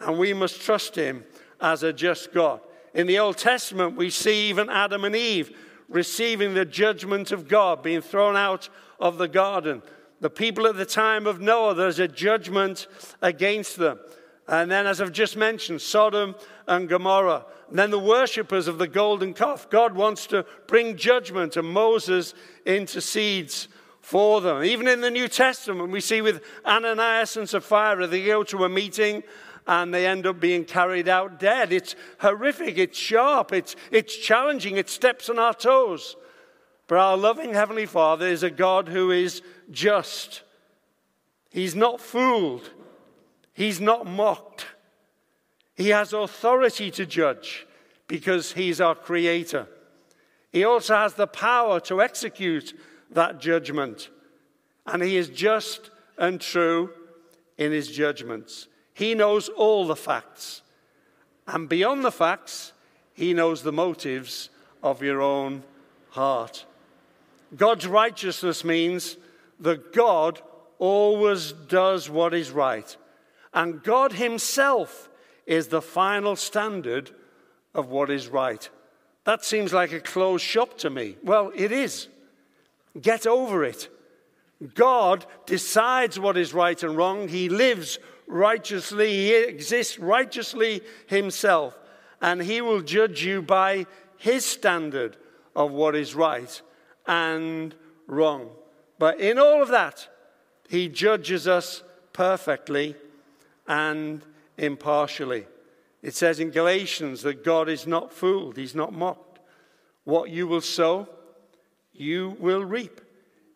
And 0.00 0.18
we 0.18 0.32
must 0.34 0.60
trust 0.60 0.94
him 0.96 1.24
as 1.60 1.82
a 1.82 1.92
just 1.92 2.32
God. 2.32 2.60
In 2.94 3.06
the 3.06 3.18
Old 3.18 3.38
Testament, 3.38 3.96
we 3.96 4.10
see 4.10 4.48
even 4.48 4.68
Adam 4.68 5.04
and 5.04 5.16
Eve 5.16 5.56
receiving 5.88 6.54
the 6.54 6.64
judgment 6.64 7.32
of 7.32 7.48
God, 7.48 7.82
being 7.82 8.00
thrown 8.00 8.36
out 8.36 8.68
of 8.98 9.18
the 9.18 9.28
garden. 9.28 9.82
The 10.20 10.30
people 10.30 10.66
at 10.66 10.76
the 10.76 10.86
time 10.86 11.26
of 11.26 11.40
Noah, 11.40 11.74
there's 11.74 11.98
a 11.98 12.08
judgment 12.08 12.86
against 13.20 13.76
them. 13.76 13.98
And 14.48 14.70
then, 14.70 14.86
as 14.86 15.00
I've 15.00 15.12
just 15.12 15.36
mentioned, 15.36 15.80
Sodom 15.80 16.34
and 16.66 16.88
Gomorrah. 16.88 17.46
And 17.68 17.78
then 17.78 17.90
the 17.90 17.98
worshippers 17.98 18.68
of 18.68 18.78
the 18.78 18.88
golden 18.88 19.34
calf. 19.34 19.70
God 19.70 19.94
wants 19.94 20.26
to 20.28 20.44
bring 20.66 20.96
judgment, 20.96 21.56
and 21.56 21.68
Moses 21.68 22.34
intercedes 22.66 23.68
for 24.00 24.40
them. 24.40 24.64
Even 24.64 24.88
in 24.88 25.00
the 25.00 25.10
New 25.10 25.28
Testament, 25.28 25.90
we 25.90 26.00
see 26.00 26.20
with 26.20 26.42
Ananias 26.66 27.36
and 27.36 27.48
Sapphira, 27.48 28.06
they 28.06 28.24
go 28.24 28.42
to 28.44 28.64
a 28.64 28.68
meeting 28.68 29.22
and 29.66 29.94
they 29.94 30.06
end 30.06 30.26
up 30.26 30.40
being 30.40 30.64
carried 30.64 31.08
out 31.08 31.38
dead. 31.38 31.72
It's 31.72 31.94
horrific, 32.18 32.78
it's 32.78 32.98
sharp, 32.98 33.52
it's, 33.52 33.76
it's 33.92 34.16
challenging, 34.16 34.76
it 34.76 34.90
steps 34.90 35.28
on 35.28 35.38
our 35.38 35.54
toes. 35.54 36.16
But 36.88 36.98
our 36.98 37.16
loving 37.16 37.54
Heavenly 37.54 37.86
Father 37.86 38.26
is 38.26 38.42
a 38.42 38.50
God 38.50 38.88
who 38.88 39.12
is 39.12 39.40
just. 39.70 40.42
He's 41.50 41.76
not 41.76 42.00
fooled, 42.00 42.70
He's 43.52 43.80
not 43.80 44.06
mocked. 44.06 44.66
He 45.74 45.90
has 45.90 46.12
authority 46.12 46.90
to 46.92 47.06
judge 47.06 47.66
because 48.06 48.52
He's 48.52 48.80
our 48.80 48.94
Creator. 48.94 49.66
He 50.50 50.64
also 50.64 50.94
has 50.94 51.14
the 51.14 51.26
power 51.26 51.80
to 51.80 52.02
execute 52.02 52.78
that 53.10 53.40
judgment. 53.40 54.10
And 54.86 55.02
He 55.02 55.16
is 55.16 55.28
just 55.28 55.90
and 56.18 56.40
true 56.40 56.90
in 57.56 57.72
His 57.72 57.88
judgments. 57.88 58.68
He 58.94 59.14
knows 59.14 59.48
all 59.48 59.86
the 59.86 59.96
facts. 59.96 60.62
And 61.46 61.68
beyond 61.68 62.04
the 62.04 62.12
facts, 62.12 62.72
He 63.14 63.32
knows 63.32 63.62
the 63.62 63.72
motives 63.72 64.50
of 64.82 65.02
your 65.02 65.22
own 65.22 65.62
heart. 66.10 66.66
God's 67.56 67.86
righteousness 67.86 68.64
means 68.64 69.16
that 69.60 69.92
God 69.92 70.40
always 70.78 71.52
does 71.52 72.10
what 72.10 72.34
is 72.34 72.50
right. 72.50 72.96
And 73.54 73.82
God 73.82 74.14
Himself 74.14 75.08
is 75.46 75.68
the 75.68 75.82
final 75.82 76.36
standard 76.36 77.10
of 77.74 77.88
what 77.88 78.10
is 78.10 78.28
right. 78.28 78.68
That 79.24 79.44
seems 79.44 79.72
like 79.72 79.92
a 79.92 80.00
closed 80.00 80.44
shop 80.44 80.78
to 80.78 80.90
me. 80.90 81.16
Well, 81.22 81.52
it 81.54 81.72
is. 81.72 82.08
Get 83.00 83.26
over 83.26 83.64
it. 83.64 83.88
God 84.74 85.26
decides 85.46 86.18
what 86.18 86.36
is 86.36 86.54
right 86.54 86.80
and 86.82 86.96
wrong. 86.96 87.28
He 87.28 87.48
lives 87.48 87.98
righteously, 88.26 89.10
He 89.10 89.34
exists 89.34 89.98
righteously 89.98 90.82
Himself, 91.06 91.76
and 92.20 92.40
He 92.42 92.60
will 92.60 92.80
judge 92.80 93.24
you 93.24 93.42
by 93.42 93.86
His 94.16 94.44
standard 94.44 95.16
of 95.54 95.72
what 95.72 95.96
is 95.96 96.14
right 96.14 96.62
and 97.06 97.74
wrong. 98.06 98.50
But 98.98 99.20
in 99.20 99.38
all 99.38 99.62
of 99.62 99.68
that, 99.68 100.08
He 100.68 100.88
judges 100.88 101.48
us 101.48 101.82
perfectly 102.12 102.94
and 103.66 104.22
impartially. 104.56 105.46
It 106.02 106.14
says 106.14 106.40
in 106.40 106.50
Galatians 106.50 107.22
that 107.22 107.44
God 107.44 107.68
is 107.68 107.86
not 107.86 108.12
fooled, 108.12 108.56
He's 108.56 108.74
not 108.74 108.92
mocked. 108.92 109.40
What 110.04 110.30
you 110.30 110.46
will 110.46 110.60
sow, 110.60 111.08
you 111.92 112.36
will 112.40 112.64
reap. 112.64 113.00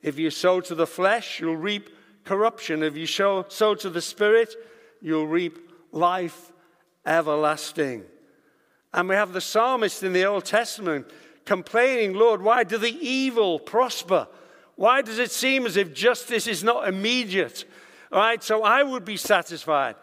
If 0.02 0.18
you 0.18 0.30
sow 0.30 0.60
to 0.60 0.74
the 0.74 0.86
flesh, 0.86 1.40
you'll 1.40 1.56
reap 1.56 1.90
corruption. 2.24 2.82
If 2.82 2.96
you 2.96 3.06
sow, 3.06 3.42
to 3.42 3.90
the 3.90 4.02
Spirit, 4.02 4.54
you'll 5.00 5.26
reap 5.26 5.58
life 5.90 6.52
everlasting. 7.04 8.04
And 8.92 9.08
we 9.08 9.14
have 9.14 9.32
the 9.32 9.40
psalmist 9.40 10.02
in 10.02 10.12
the 10.12 10.24
Old 10.24 10.44
Testament 10.44 11.10
complaining, 11.44 12.14
Lord, 12.14 12.42
why 12.42 12.64
do 12.64 12.76
the 12.76 12.98
evil 13.00 13.58
prosper? 13.58 14.28
Why 14.74 15.00
does 15.00 15.18
it 15.18 15.30
seem 15.30 15.64
as 15.64 15.76
if 15.76 15.94
justice 15.94 16.46
is 16.46 16.62
not 16.62 16.88
immediate? 16.88 17.64
All 18.12 18.20
right, 18.20 18.42
so 18.42 18.62
I 18.62 18.82
would 18.82 19.04
be 19.04 19.16
satisfied. 19.16 19.96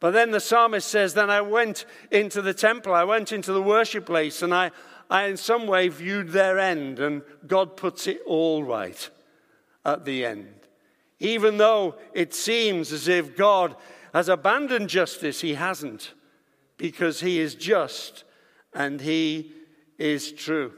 But 0.00 0.10
then 0.10 0.30
the 0.30 0.40
psalmist 0.40 0.88
says, 0.88 1.14
Then 1.14 1.30
I 1.30 1.40
went 1.40 1.86
into 2.10 2.42
the 2.42 2.54
temple, 2.54 2.92
I 2.92 3.04
went 3.04 3.32
into 3.32 3.52
the 3.52 3.62
worship 3.62 4.06
place, 4.06 4.42
and 4.42 4.54
I, 4.54 4.70
I 5.08 5.26
in 5.26 5.36
some 5.36 5.66
way 5.66 5.88
viewed 5.88 6.30
their 6.30 6.58
end, 6.58 6.98
and 6.98 7.22
God 7.46 7.76
puts 7.76 8.06
it 8.06 8.20
all 8.26 8.62
right 8.64 9.08
at 9.84 10.04
the 10.04 10.26
end. 10.26 10.54
Even 11.18 11.56
though 11.56 11.94
it 12.12 12.34
seems 12.34 12.92
as 12.92 13.08
if 13.08 13.36
God 13.36 13.74
has 14.12 14.28
abandoned 14.28 14.88
justice, 14.88 15.40
he 15.40 15.54
hasn't, 15.54 16.12
because 16.76 17.20
he 17.20 17.38
is 17.38 17.54
just 17.54 18.24
and 18.74 19.00
he 19.00 19.52
is 19.98 20.32
true. 20.32 20.72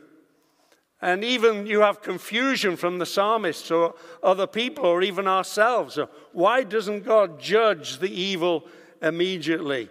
And 1.00 1.22
even 1.22 1.66
you 1.66 1.80
have 1.80 2.02
confusion 2.02 2.76
from 2.76 2.98
the 2.98 3.06
psalmists 3.06 3.70
or 3.70 3.94
other 4.22 4.46
people 4.46 4.84
or 4.84 5.02
even 5.02 5.28
ourselves. 5.28 5.98
Why 6.32 6.64
doesn't 6.64 7.04
God 7.04 7.40
judge 7.40 7.98
the 7.98 8.10
evil 8.10 8.66
immediately? 9.00 9.88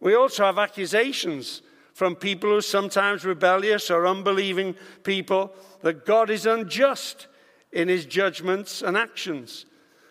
We 0.00 0.14
also 0.14 0.44
have 0.44 0.58
accusations 0.58 1.62
from 1.92 2.16
people 2.16 2.50
who 2.50 2.56
are 2.56 2.62
sometimes 2.62 3.24
rebellious 3.24 3.90
or 3.90 4.06
unbelieving 4.06 4.74
people 5.04 5.52
that 5.82 6.06
God 6.06 6.30
is 6.30 6.46
unjust 6.46 7.28
in 7.72 7.88
his 7.88 8.04
judgments 8.06 8.82
and 8.82 8.96
actions. 8.96 9.66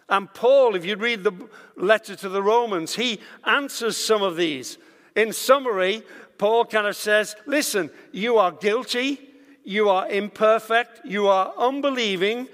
And 0.09 0.33
Paul, 0.33 0.75
if 0.75 0.85
you 0.85 0.95
read 0.95 1.23
the 1.23 1.33
letter 1.75 2.15
to 2.15 2.29
the 2.29 2.43
Romans, 2.43 2.95
he 2.95 3.19
answers 3.45 3.97
some 3.97 4.21
of 4.21 4.37
these. 4.37 4.77
In 5.15 5.33
summary, 5.33 6.03
Paul 6.37 6.65
kind 6.65 6.87
of 6.87 6.95
says, 6.95 7.35
Listen, 7.45 7.89
you 8.11 8.37
are 8.37 8.51
guilty, 8.51 9.26
you 9.67 9.89
are 9.89 10.07
imperfect, 10.07 11.01
you 11.03 11.27
are 11.27 11.53
unbelieving, 11.57 12.47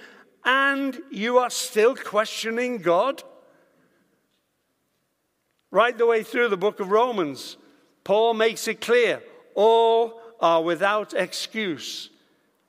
and 0.44 1.00
you 1.12 1.38
are 1.38 1.52
still 1.52 1.96
questioning 1.96 2.80
God. 2.80 3.22
Right 5.70 5.96
the 5.96 6.08
way 6.08 6.24
through 6.24 6.48
the 6.50 6.58
book 6.58 6.80
of 6.80 6.90
Romans, 6.90 7.58
Paul 8.04 8.34
makes 8.34 8.68
it 8.68 8.82
clear 8.82 9.22
all 9.54 10.20
are 10.40 10.64
without 10.64 11.14
excuse 11.14 12.10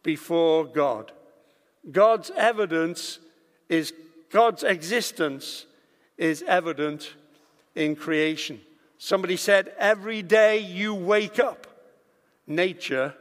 before 0.02 0.66
God. 0.66 1.10
God's 1.90 2.30
evidence 2.36 3.20
is 3.70 3.94
God's 4.28 4.62
existence 4.62 5.64
is 6.18 6.44
evident 6.46 7.14
in 7.74 7.96
creation. 7.96 8.60
Somebody 8.98 9.38
said, 9.38 9.72
Every 9.78 10.20
day 10.20 10.58
you 10.58 10.94
wake 10.94 11.38
up, 11.38 11.66
nature 12.46 13.14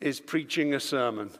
is 0.00 0.20
preaching 0.20 0.74
a 0.74 0.80
sermon. 0.80 1.30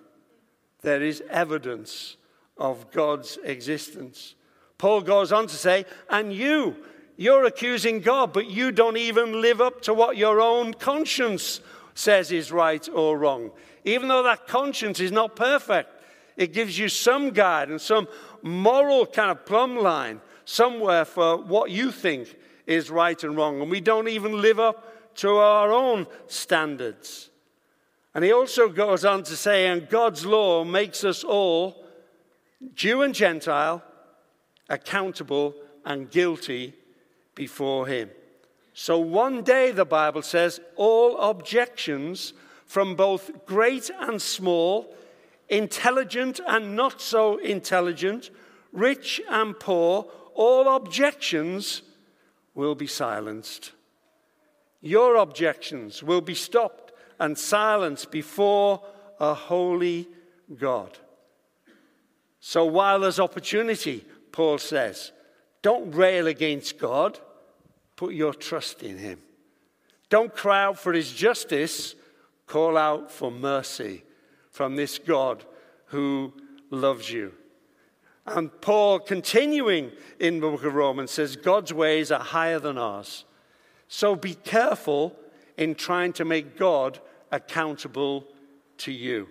There 0.82 1.02
is 1.02 1.22
evidence 1.30 2.16
of 2.56 2.90
God's 2.90 3.38
existence. 3.44 4.34
Paul 4.78 5.00
goes 5.00 5.32
on 5.32 5.46
to 5.46 5.54
say, 5.54 5.84
And 6.08 6.32
you, 6.32 6.76
you're 7.16 7.44
accusing 7.44 8.00
God, 8.00 8.32
but 8.32 8.48
you 8.48 8.70
don't 8.72 8.96
even 8.96 9.40
live 9.40 9.60
up 9.60 9.82
to 9.82 9.94
what 9.94 10.16
your 10.16 10.40
own 10.40 10.74
conscience 10.74 11.60
says 11.94 12.30
is 12.30 12.52
right 12.52 12.88
or 12.94 13.18
wrong. 13.18 13.50
Even 13.84 14.08
though 14.08 14.22
that 14.22 14.46
conscience 14.46 15.00
is 15.00 15.10
not 15.12 15.34
perfect, 15.34 15.90
it 16.36 16.52
gives 16.52 16.78
you 16.78 16.88
some 16.88 17.30
guide 17.30 17.68
and 17.68 17.80
some 17.80 18.06
moral 18.42 19.04
kind 19.04 19.30
of 19.30 19.44
plumb 19.44 19.76
line 19.76 20.20
somewhere 20.44 21.04
for 21.04 21.36
what 21.36 21.70
you 21.70 21.90
think 21.90 22.34
is 22.66 22.90
right 22.90 23.22
and 23.24 23.36
wrong. 23.36 23.60
And 23.60 23.70
we 23.70 23.80
don't 23.80 24.08
even 24.08 24.40
live 24.40 24.60
up 24.60 25.16
to 25.16 25.36
our 25.36 25.72
own 25.72 26.06
standards. 26.28 27.27
And 28.14 28.24
he 28.24 28.32
also 28.32 28.68
goes 28.68 29.04
on 29.04 29.22
to 29.24 29.36
say, 29.36 29.66
and 29.66 29.88
God's 29.88 30.24
law 30.24 30.64
makes 30.64 31.04
us 31.04 31.24
all, 31.24 31.84
Jew 32.74 33.02
and 33.02 33.14
Gentile, 33.14 33.82
accountable 34.68 35.54
and 35.84 36.10
guilty 36.10 36.74
before 37.34 37.86
him. 37.86 38.10
So 38.74 38.98
one 38.98 39.42
day, 39.42 39.70
the 39.72 39.84
Bible 39.84 40.22
says, 40.22 40.60
all 40.76 41.18
objections 41.18 42.32
from 42.66 42.94
both 42.94 43.46
great 43.46 43.90
and 44.00 44.20
small 44.20 44.94
intelligent 45.48 46.40
and 46.46 46.76
not 46.76 47.00
so 47.00 47.38
intelligent, 47.38 48.30
rich 48.72 49.20
and 49.28 49.58
poor, 49.58 50.06
all 50.34 50.76
objections 50.76 51.82
will 52.54 52.74
be 52.74 52.86
silenced. 52.86 53.72
Your 54.80 55.16
objections 55.16 56.02
will 56.02 56.20
be 56.20 56.34
stopped 56.34 56.87
and 57.18 57.36
silence 57.36 58.04
before 58.04 58.82
a 59.20 59.34
holy 59.34 60.08
God. 60.56 60.98
So 62.40 62.64
while 62.64 63.00
there's 63.00 63.20
opportunity, 63.20 64.04
Paul 64.32 64.58
says, 64.58 65.12
don't 65.62 65.92
rail 65.92 66.28
against 66.28 66.78
God, 66.78 67.18
put 67.96 68.14
your 68.14 68.32
trust 68.32 68.82
in 68.82 68.98
Him. 68.98 69.18
Don't 70.08 70.34
cry 70.34 70.64
out 70.64 70.78
for 70.78 70.92
His 70.92 71.12
justice, 71.12 71.94
call 72.46 72.76
out 72.76 73.10
for 73.10 73.30
mercy 73.30 74.04
from 74.50 74.76
this 74.76 74.98
God 74.98 75.44
who 75.86 76.32
loves 76.70 77.10
you. 77.10 77.32
And 78.26 78.50
Paul, 78.60 79.00
continuing 79.00 79.90
in 80.20 80.40
the 80.40 80.48
book 80.48 80.64
of 80.64 80.74
Romans, 80.74 81.10
says 81.10 81.34
God's 81.34 81.72
ways 81.72 82.12
are 82.12 82.20
higher 82.20 82.58
than 82.58 82.76
ours. 82.78 83.24
So 83.88 84.14
be 84.14 84.34
careful 84.34 85.16
in 85.58 85.74
trying 85.74 86.14
to 86.14 86.24
make 86.24 86.56
God 86.56 87.00
accountable 87.30 88.24
to 88.78 88.92
you. 88.92 89.28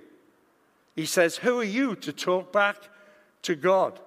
He 0.96 1.06
says, 1.06 1.38
Who 1.38 1.62
are 1.62 1.64
you 1.64 1.96
to 1.96 2.14
talk 2.14 2.52
back 2.52 2.76
to 3.44 3.56
God? 3.56 4.00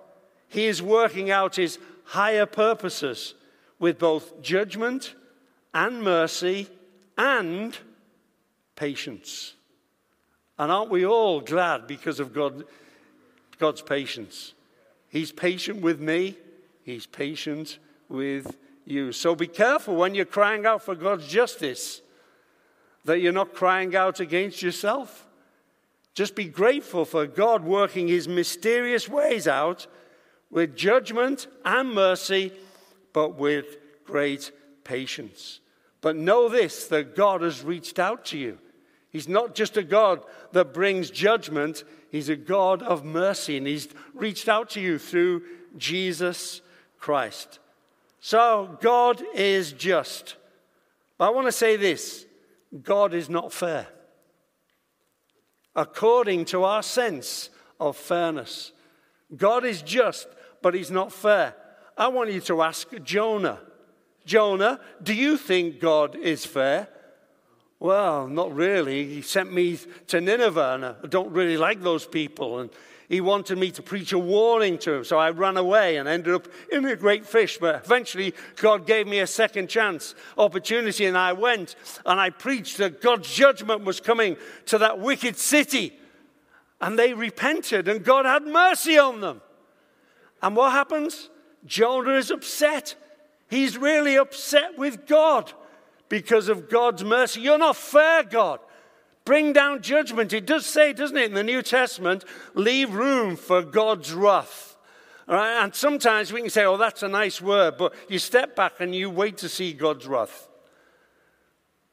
He 0.47 0.67
is 0.67 0.83
working 0.83 1.31
out 1.31 1.57
his 1.57 1.79
higher 2.05 2.47
purposes 2.47 3.35
with 3.79 3.99
both 3.99 4.43
judgment 4.43 5.15
and 5.73 6.03
mercy 6.03 6.69
and 7.17 7.77
patience. 8.77 9.55
And 10.59 10.71
aren't 10.71 10.91
we 10.91 11.07
all 11.07 11.41
glad 11.41 11.87
because 11.87 12.21
of 12.21 12.35
God, 12.35 12.65
God's 13.59 13.81
patience? 13.81 14.53
He's 15.09 15.33
patient 15.33 15.81
with 15.81 16.00
me, 16.00 16.37
He's 16.83 17.07
patient 17.07 17.79
with 18.09 18.57
you. 18.85 19.12
So 19.12 19.35
be 19.35 19.47
careful 19.47 19.95
when 19.95 20.15
you're 20.15 20.25
crying 20.25 20.67
out 20.67 20.83
for 20.83 20.95
God's 20.95 21.27
justice 21.27 22.03
that 23.04 23.21
you're 23.21 23.33
not 23.33 23.54
crying 23.54 23.97
out 23.97 24.21
against 24.21 24.62
yourself. 24.62 25.26
Just 26.14 26.35
be 26.35 26.45
grateful 26.45 27.04
for 27.04 27.26
God 27.26 27.64
working 27.64 28.09
His 28.09 28.28
mysterious 28.28 29.09
ways 29.09 29.47
out 29.49 29.87
with 30.50 30.76
judgment 30.76 31.47
and 31.64 31.95
mercy, 31.95 32.52
but 33.12 33.37
with 33.37 33.78
great 34.04 34.50
patience. 34.85 35.61
But 36.00 36.16
know 36.16 36.49
this 36.49 36.87
that 36.88 37.14
God 37.14 37.42
has 37.42 37.62
reached 37.62 37.99
out 37.99 38.25
to 38.26 38.38
you. 38.38 38.59
He's 39.11 39.28
not 39.28 39.54
just 39.54 39.76
a 39.76 39.83
God 39.83 40.23
that 40.52 40.75
brings 40.75 41.11
judgment, 41.11 41.85
He's 42.11 42.28
a 42.28 42.37
God 42.37 42.83
of 42.83 43.04
mercy, 43.04 43.57
and 43.57 43.66
He's 43.66 43.88
reached 44.14 44.49
out 44.49 44.71
to 44.71 44.80
you 44.80 44.99
through 44.99 45.42
Jesus 45.76 46.61
Christ. 46.99 47.59
So, 48.21 48.78
God 48.80 49.23
is 49.35 49.73
just. 49.73 50.37
But 51.16 51.28
I 51.28 51.30
want 51.30 51.47
to 51.47 51.52
say 51.52 51.76
this 51.76 52.26
God 52.83 53.15
is 53.15 53.29
not 53.29 53.53
fair. 53.53 53.87
According 55.75 56.45
to 56.47 56.65
our 56.65 56.83
sense 56.83 57.50
of 57.79 57.97
fairness, 57.97 58.73
God 59.37 59.65
is 59.65 59.83
just, 59.83 60.29
but 60.62 60.75
He's 60.75 60.91
not 60.91 61.12
fair. 61.12 61.55
I 61.97 62.09
want 62.09 62.33
you 62.33 62.41
to 62.43 62.62
ask 62.62 62.89
Jonah 63.03 63.61
Jonah, 64.25 64.81
do 65.03 65.15
you 65.15 65.37
think 65.37 65.81
God 65.81 66.15
is 66.17 66.45
fair? 66.45 66.89
Well, 67.79 68.29
not 68.29 68.55
really. 68.55 69.07
He 69.07 69.23
sent 69.23 69.53
me 69.53 69.79
to 70.09 70.21
Nineveh, 70.21 70.75
and 70.75 70.85
I 70.85 70.95
don't 71.09 71.33
really 71.33 71.57
like 71.57 71.81
those 71.81 72.07
people. 72.07 72.61
And 72.61 72.71
he 73.11 73.21
wanted 73.21 73.59
me 73.59 73.73
to 73.73 73.83
preach 73.83 74.12
a 74.12 74.19
warning 74.21 74.79
to 74.79 74.93
him, 74.93 75.05
so 75.05 75.19
I 75.19 75.31
ran 75.31 75.57
away 75.57 75.97
and 75.97 76.09
ended 76.09 76.33
up 76.33 76.47
in 76.71 76.85
a 76.85 76.95
great 76.95 77.26
fish. 77.26 77.59
But 77.61 77.85
eventually, 77.85 78.37
God 78.55 78.87
gave 78.87 79.09
me 79.09 79.19
a 79.19 79.26
second 79.26 79.69
chance 79.69 80.14
opportunity, 80.38 81.07
and 81.07 81.19
I 81.19 81.33
went 81.33 81.75
and 82.07 82.21
I 82.21 82.31
preached 82.31 82.79
that 82.79 83.00
God's 83.02 83.29
judgment 83.29 83.85
was 83.85 83.99
coming 83.99 84.37
to 84.67 84.79
that 84.79 85.00
wicked 85.00 85.37
city. 85.37 85.93
And 86.81 86.97
they 86.97 87.12
repented, 87.12 87.88
and 87.88 88.05
God 88.05 88.26
had 88.26 88.45
mercy 88.45 88.97
on 88.97 89.21
them. 89.21 89.40
And 90.40 90.55
what 90.55 90.71
happens? 90.71 91.31
Jonah 91.67 92.14
is 92.14 92.31
upset. 92.31 92.95
He's 93.49 93.76
really 93.76 94.19
upset 94.19 94.79
with 94.79 95.08
God 95.08 95.52
because 96.08 96.49
of 96.49 96.71
God's 96.71 97.02
mercy. 97.02 97.41
You're 97.41 97.58
not 97.58 97.75
fair, 97.75 98.23
God. 98.23 98.61
Bring 99.30 99.52
down 99.52 99.80
judgment. 99.80 100.32
It 100.32 100.45
does 100.45 100.66
say, 100.66 100.93
doesn't 100.93 101.16
it, 101.16 101.26
in 101.26 101.34
the 101.34 101.45
New 101.45 101.62
Testament, 101.62 102.25
leave 102.54 102.93
room 102.93 103.36
for 103.36 103.62
God's 103.62 104.12
wrath. 104.12 104.76
Right? 105.28 105.62
And 105.62 105.73
sometimes 105.73 106.32
we 106.32 106.40
can 106.40 106.50
say, 106.50 106.64
oh, 106.64 106.76
that's 106.76 107.04
a 107.04 107.08
nice 107.08 107.40
word, 107.40 107.76
but 107.78 107.95
you 108.08 108.19
step 108.19 108.56
back 108.56 108.80
and 108.80 108.93
you 108.93 109.08
wait 109.08 109.36
to 109.36 109.49
see 109.49 109.73
God's 109.73 110.08
wrath. 110.08 110.49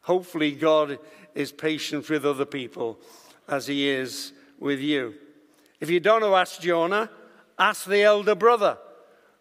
Hopefully, 0.01 0.53
God 0.53 0.97
is 1.35 1.51
patient 1.51 2.09
with 2.09 2.25
other 2.25 2.43
people 2.43 2.97
as 3.47 3.67
he 3.67 3.87
is 3.87 4.33
with 4.57 4.79
you. 4.79 5.13
If 5.79 5.91
you 5.91 5.99
don't 5.99 6.21
know, 6.21 6.35
ask 6.35 6.59
Jonah, 6.59 7.07
ask 7.59 7.85
the 7.85 8.01
elder 8.01 8.33
brother. 8.33 8.79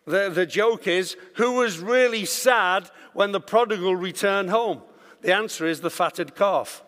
The, 0.05 0.29
the 0.29 0.45
joke 0.45 0.87
is 0.87 1.17
who 1.37 1.53
was 1.53 1.79
really 1.79 2.27
sad 2.27 2.91
when 3.15 3.33
the 3.33 3.41
prodigal 3.41 3.97
returned 3.97 4.51
home? 4.51 4.83
The 5.23 5.35
answer 5.35 5.65
is 5.65 5.81
the 5.81 5.89
fatted 5.89 6.35
calf. 6.35 6.83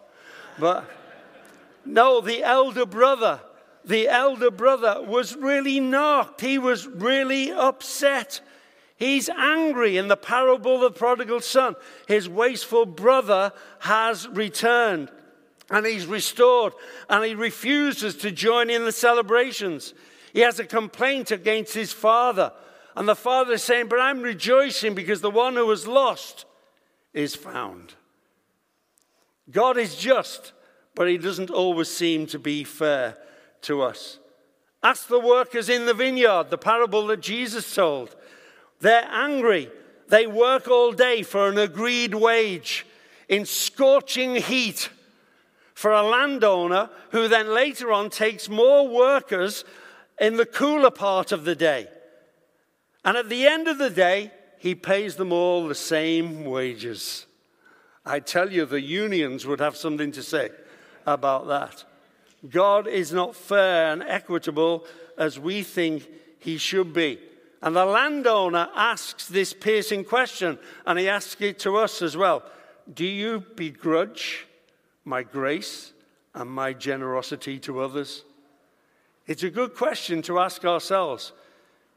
But 0.59 0.98
no, 1.85 2.21
the 2.21 2.43
elder 2.43 2.87
brother, 2.87 3.41
the 3.85 4.09
elder 4.09 4.51
brother 4.51 5.03
was 5.03 5.37
really 5.37 5.81
knocked. 5.81 6.41
He 6.41 6.59
was 6.59 6.87
really 6.87 7.51
upset. 7.51 8.41
He's 8.97 9.29
angry 9.29 9.97
in 9.97 10.09
the 10.09 10.17
parable 10.17 10.77
of 10.77 10.93
the 10.93 10.99
prodigal 10.99 11.41
son. 11.41 11.77
His 12.07 12.29
wasteful 12.29 12.85
brother 12.85 13.53
has 13.81 14.29
returned 14.29 15.11
and 15.71 15.87
he's 15.87 16.07
restored 16.07 16.73
and 17.09 17.25
he 17.25 17.35
refuses 17.35 18.17
to 18.17 18.33
join 18.33 18.71
in 18.71 18.85
the 18.85 18.93
celebrations. 18.93 19.95
He 20.33 20.41
has 20.41 20.59
a 20.59 20.65
complaint 20.65 21.31
against 21.31 21.75
his 21.75 21.93
father 21.93 22.53
and 22.99 23.09
the 23.09 23.15
father 23.15 23.53
is 23.53 23.63
saying, 23.63 23.87
But 23.87 24.01
I'm 24.01 24.23
rejoicing 24.23 24.95
because 24.95 25.21
the 25.21 25.31
one 25.31 25.55
who 25.55 25.67
was 25.67 25.87
lost 25.87 26.47
is 27.15 27.37
found. 27.37 27.95
God 29.49 29.79
is 29.79 29.95
just, 29.95 30.53
but 30.99 31.09
he 31.09 31.17
doesn't 31.17 31.49
always 31.49 31.89
seem 31.89 32.27
to 32.27 32.41
be 32.41 32.65
fair 32.65 33.17
to 33.63 33.83
us. 33.83 34.19
Ask 34.83 35.07
the 35.07 35.21
workers 35.21 35.69
in 35.69 35.87
the 35.87 35.95
vineyard, 35.95 36.51
the 36.51 36.59
parable 36.59 37.07
that 37.07 37.21
Jesus 37.21 37.73
told. 37.73 38.17
They're 38.81 39.09
angry. 39.09 39.71
They 40.09 40.27
work 40.27 40.67
all 40.67 40.91
day 40.91 41.23
for 41.23 41.49
an 41.49 41.57
agreed 41.57 42.17
wage 42.17 42.85
in 43.29 43.47
scorching 43.47 44.35
heat 44.35 44.91
for 45.73 45.93
a 45.93 46.03
landowner 46.03 46.91
who 47.13 47.29
then 47.29 47.55
later 47.55 47.93
on 47.93 48.11
takes 48.11 48.49
more 48.49 48.89
workers 48.89 49.65
in 50.21 50.37
the 50.37 50.47
cooler 50.47 50.91
part 50.91 51.31
of 51.31 51.45
the 51.45 51.55
day. 51.55 51.87
And 53.05 53.17
at 53.17 53.29
the 53.29 53.47
end 53.47 53.69
of 53.69 53.79
the 53.79 53.91
day, 53.91 54.33
he 54.59 54.75
pays 54.75 55.15
them 55.15 55.33
all 55.33 55.69
the 55.69 55.77
same 55.77 56.45
wages. 56.45 57.27
I 58.05 58.19
tell 58.19 58.51
you, 58.51 58.67
the 58.67 58.81
unions 58.81 59.47
would 59.47 59.61
have 59.61 59.77
something 59.77 60.11
to 60.11 60.25
say 60.25 60.51
about 61.15 61.49
that. 61.49 61.85
God 62.49 62.87
is 62.87 63.13
not 63.13 63.35
fair 63.35 63.93
and 63.93 64.03
equitable 64.03 64.85
as 65.17 65.39
we 65.39 65.63
think 65.63 66.09
he 66.39 66.59
should 66.59 66.93
be. 66.93 67.19
And 67.61 67.75
the 67.75 67.85
landowner 67.85 68.69
asks 68.75 69.27
this 69.27 69.53
piercing 69.53 70.05
question, 70.05 70.59
and 70.87 70.99
he 70.99 71.09
asks 71.09 71.41
it 71.41 71.59
to 71.61 71.77
us 71.77 72.03
as 72.03 72.17
well 72.17 72.45
Do 72.93 73.07
you 73.07 73.45
begrudge 73.57 74.47
my 75.05 75.23
grace 75.23 75.93
and 76.35 76.49
my 76.49 76.73
generosity 76.73 77.59
to 77.61 77.81
others? 77.81 78.25
It's 79.27 79.43
a 79.43 79.51
good 79.51 79.75
question 79.75 80.23
to 80.23 80.39
ask 80.39 80.65
ourselves. 80.65 81.33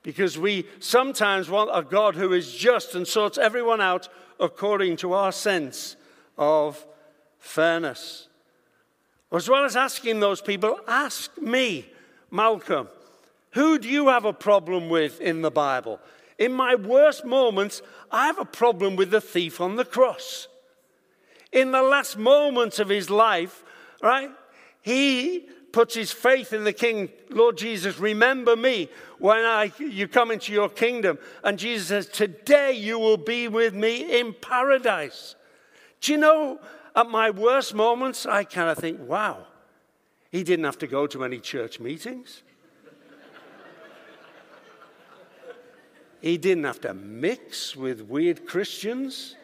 Because 0.03 0.35
we 0.35 0.65
sometimes 0.79 1.47
want 1.47 1.69
a 1.71 1.83
God 1.83 2.15
who 2.15 2.33
is 2.33 2.51
just 2.51 2.95
and 2.95 3.07
sorts 3.07 3.37
everyone 3.37 3.81
out 3.81 4.09
according 4.39 4.97
to 4.97 5.13
our 5.13 5.31
sense 5.31 5.95
of 6.39 6.83
fairness. 7.37 8.27
As 9.31 9.49
well 9.49 9.63
as 9.63 9.75
asking 9.75 10.19
those 10.19 10.41
people, 10.41 10.79
ask 10.87 11.37
me, 11.37 11.85
Malcolm, 12.29 12.87
who 13.51 13.79
do 13.79 13.87
you 13.87 14.09
have 14.09 14.25
a 14.25 14.33
problem 14.33 14.89
with 14.89 15.21
in 15.21 15.41
the 15.41 15.51
Bible? 15.51 15.99
In 16.37 16.53
my 16.53 16.75
worst 16.75 17.25
moments, 17.25 17.81
I 18.11 18.25
have 18.25 18.39
a 18.39 18.45
problem 18.45 18.95
with 18.95 19.11
the 19.11 19.21
thief 19.21 19.61
on 19.61 19.75
the 19.75 19.85
cross. 19.85 20.47
In 21.51 21.71
the 21.71 21.81
last 21.81 22.17
moments 22.17 22.79
of 22.79 22.89
his 22.89 23.09
life, 23.09 23.63
right, 24.01 24.31
he 24.81 25.47
puts 25.71 25.95
his 25.95 26.11
faith 26.11 26.53
in 26.53 26.63
the 26.63 26.73
King, 26.73 27.09
Lord 27.29 27.57
Jesus, 27.57 27.99
remember 27.99 28.55
me 28.55 28.89
when 29.19 29.39
I, 29.39 29.71
you 29.77 30.07
come 30.07 30.31
into 30.31 30.51
your 30.51 30.69
kingdom. 30.69 31.17
And 31.43 31.57
Jesus 31.57 31.87
says, 31.87 32.07
Today 32.07 32.73
you 32.73 32.99
will 32.99 33.17
be 33.17 33.47
with 33.47 33.73
me 33.73 34.19
in 34.19 34.33
paradise. 34.33 35.35
Do 36.01 36.11
you 36.11 36.17
know, 36.17 36.59
at 36.95 37.09
my 37.09 37.29
worst 37.29 37.73
moments, 37.73 38.25
I 38.25 38.43
kind 38.43 38.69
of 38.69 38.77
think, 38.77 38.99
wow, 38.99 39.47
he 40.31 40.43
didn't 40.43 40.65
have 40.65 40.77
to 40.79 40.87
go 40.87 41.07
to 41.07 41.23
any 41.23 41.39
church 41.39 41.79
meetings. 41.79 42.43
he 46.21 46.37
didn't 46.37 46.63
have 46.63 46.81
to 46.81 46.93
mix 46.93 47.75
with 47.75 48.01
weird 48.01 48.45
Christians, 48.45 49.35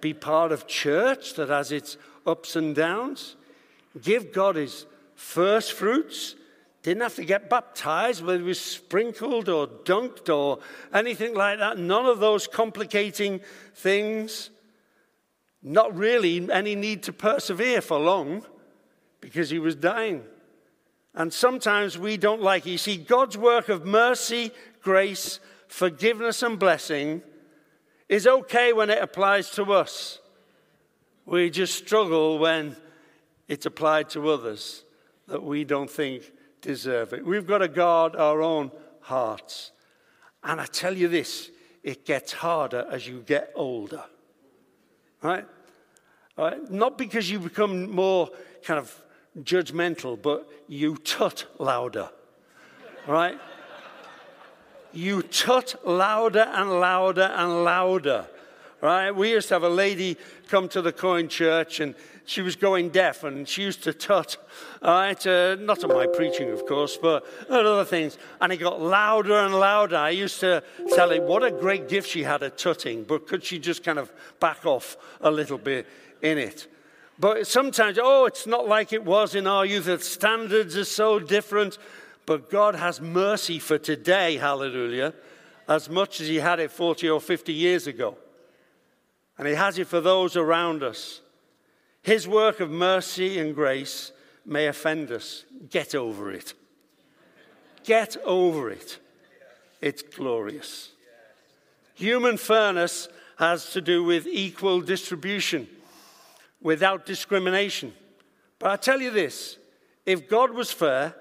be 0.00 0.14
part 0.14 0.52
of 0.52 0.66
church 0.66 1.34
that 1.34 1.48
has 1.48 1.72
its 1.72 1.96
ups 2.26 2.56
and 2.56 2.74
downs. 2.74 3.36
Give 4.00 4.32
God 4.32 4.56
his 4.56 4.86
first 5.14 5.72
fruits, 5.72 6.34
Didn't 6.82 7.02
have 7.02 7.14
to 7.14 7.24
get 7.24 7.48
baptized, 7.48 8.24
whether 8.24 8.40
it 8.40 8.44
was 8.44 8.60
sprinkled 8.60 9.48
or 9.48 9.68
dunked 9.68 10.28
or 10.28 10.58
anything 10.92 11.32
like 11.32 11.60
that. 11.60 11.78
None 11.78 12.06
of 12.06 12.18
those 12.18 12.48
complicating 12.48 13.40
things. 13.74 14.50
Not 15.62 15.96
really 15.96 16.50
any 16.50 16.74
need 16.74 17.04
to 17.04 17.12
persevere 17.12 17.80
for 17.80 17.98
long 17.98 18.44
because 19.20 19.50
he 19.50 19.58
was 19.58 19.76
dying. 19.76 20.24
And 21.14 21.32
sometimes 21.32 21.98
we 21.98 22.16
don't 22.16 22.42
like 22.42 22.66
it. 22.66 22.70
You 22.70 22.78
see, 22.78 22.96
God's 22.96 23.36
work 23.36 23.68
of 23.68 23.84
mercy, 23.84 24.50
grace, 24.82 25.40
forgiveness, 25.68 26.42
and 26.42 26.58
blessing 26.58 27.22
is 28.08 28.26
okay 28.26 28.72
when 28.72 28.90
it 28.90 29.02
applies 29.02 29.50
to 29.50 29.72
us. 29.72 30.18
We 31.24 31.50
just 31.50 31.74
struggle 31.74 32.38
when 32.38 32.76
it's 33.46 33.66
applied 33.66 34.10
to 34.10 34.30
others 34.30 34.84
that 35.28 35.42
we 35.42 35.64
don't 35.64 35.90
think 35.90 36.30
deserve 36.60 37.12
it. 37.12 37.24
We've 37.24 37.46
got 37.46 37.58
to 37.58 37.68
guard 37.68 38.16
our 38.16 38.42
own 38.42 38.70
hearts. 39.00 39.72
And 40.42 40.60
I 40.60 40.66
tell 40.66 40.96
you 40.96 41.08
this, 41.08 41.50
it 41.82 42.04
gets 42.04 42.32
harder 42.32 42.86
as 42.90 43.06
you 43.06 43.20
get 43.20 43.52
older. 43.54 44.04
Right? 45.22 45.46
Not 46.70 46.98
because 46.98 47.30
you 47.30 47.38
become 47.38 47.90
more 47.90 48.30
kind 48.64 48.78
of 48.78 48.94
judgmental, 49.40 50.20
but 50.20 50.48
you 50.68 50.96
tut 50.96 51.46
louder. 51.58 52.10
Right? 53.06 53.38
You 54.92 55.22
tut 55.22 55.74
louder 55.86 56.46
and 56.52 56.70
louder 56.80 57.32
and 57.34 57.64
louder. 57.64 58.26
Right? 58.82 59.12
We 59.12 59.30
used 59.30 59.48
to 59.48 59.54
have 59.54 59.62
a 59.62 59.68
lady 59.68 60.18
come 60.48 60.68
to 60.70 60.82
the 60.82 60.92
Coign 60.92 61.30
Church 61.30 61.78
and 61.78 61.94
she 62.24 62.42
was 62.42 62.56
going 62.56 62.90
deaf 62.90 63.22
and 63.22 63.48
she 63.48 63.62
used 63.62 63.84
to 63.84 63.92
tut, 63.92 64.36
right? 64.82 65.24
Uh, 65.24 65.54
not 65.54 65.84
on 65.84 65.90
my 65.90 66.06
preaching, 66.08 66.50
of 66.50 66.66
course, 66.66 66.96
but 66.96 67.24
on 67.48 67.64
other 67.64 67.84
things. 67.84 68.18
And 68.40 68.52
it 68.52 68.56
got 68.56 68.80
louder 68.80 69.38
and 69.38 69.54
louder. 69.54 69.96
I 69.96 70.10
used 70.10 70.40
to 70.40 70.64
tell 70.96 71.10
her 71.10 71.22
what 71.22 71.44
a 71.44 71.52
great 71.52 71.88
gift 71.88 72.08
she 72.08 72.24
had 72.24 72.42
at 72.42 72.58
tutting, 72.58 73.04
but 73.04 73.28
could 73.28 73.44
she 73.44 73.60
just 73.60 73.84
kind 73.84 74.00
of 74.00 74.12
back 74.40 74.66
off 74.66 74.96
a 75.20 75.30
little 75.30 75.58
bit 75.58 75.86
in 76.20 76.36
it? 76.38 76.66
But 77.20 77.46
sometimes, 77.46 78.00
oh, 78.02 78.24
it's 78.26 78.48
not 78.48 78.66
like 78.66 78.92
it 78.92 79.04
was 79.04 79.36
in 79.36 79.46
our 79.46 79.64
youth. 79.64 79.84
The 79.84 80.00
standards 80.00 80.76
are 80.76 80.84
so 80.84 81.20
different. 81.20 81.78
But 82.26 82.50
God 82.50 82.74
has 82.74 83.00
mercy 83.00 83.58
for 83.58 83.78
today, 83.78 84.36
hallelujah, 84.36 85.14
as 85.68 85.88
much 85.88 86.20
as 86.20 86.28
He 86.28 86.36
had 86.36 86.60
it 86.60 86.70
40 86.70 87.08
or 87.10 87.20
50 87.20 87.52
years 87.52 87.86
ago. 87.86 88.16
And 89.42 89.48
He 89.48 89.56
has 89.56 89.76
it 89.76 89.88
for 89.88 90.00
those 90.00 90.36
around 90.36 90.84
us. 90.84 91.20
His 92.00 92.28
work 92.28 92.60
of 92.60 92.70
mercy 92.70 93.40
and 93.40 93.56
grace 93.56 94.12
may 94.46 94.68
offend 94.68 95.10
us. 95.10 95.44
Get 95.68 95.96
over 95.96 96.30
it. 96.30 96.54
Get 97.82 98.16
over 98.24 98.70
it. 98.70 99.00
It's 99.80 100.00
glorious. 100.00 100.92
Human 101.96 102.36
fairness 102.36 103.08
has 103.36 103.72
to 103.72 103.80
do 103.80 104.04
with 104.04 104.28
equal 104.28 104.80
distribution 104.80 105.66
without 106.60 107.04
discrimination. 107.04 107.94
But 108.60 108.70
I 108.70 108.76
tell 108.76 109.00
you 109.00 109.10
this 109.10 109.58
if 110.06 110.28
God 110.28 110.52
was 110.52 110.70
fair, 110.70 111.16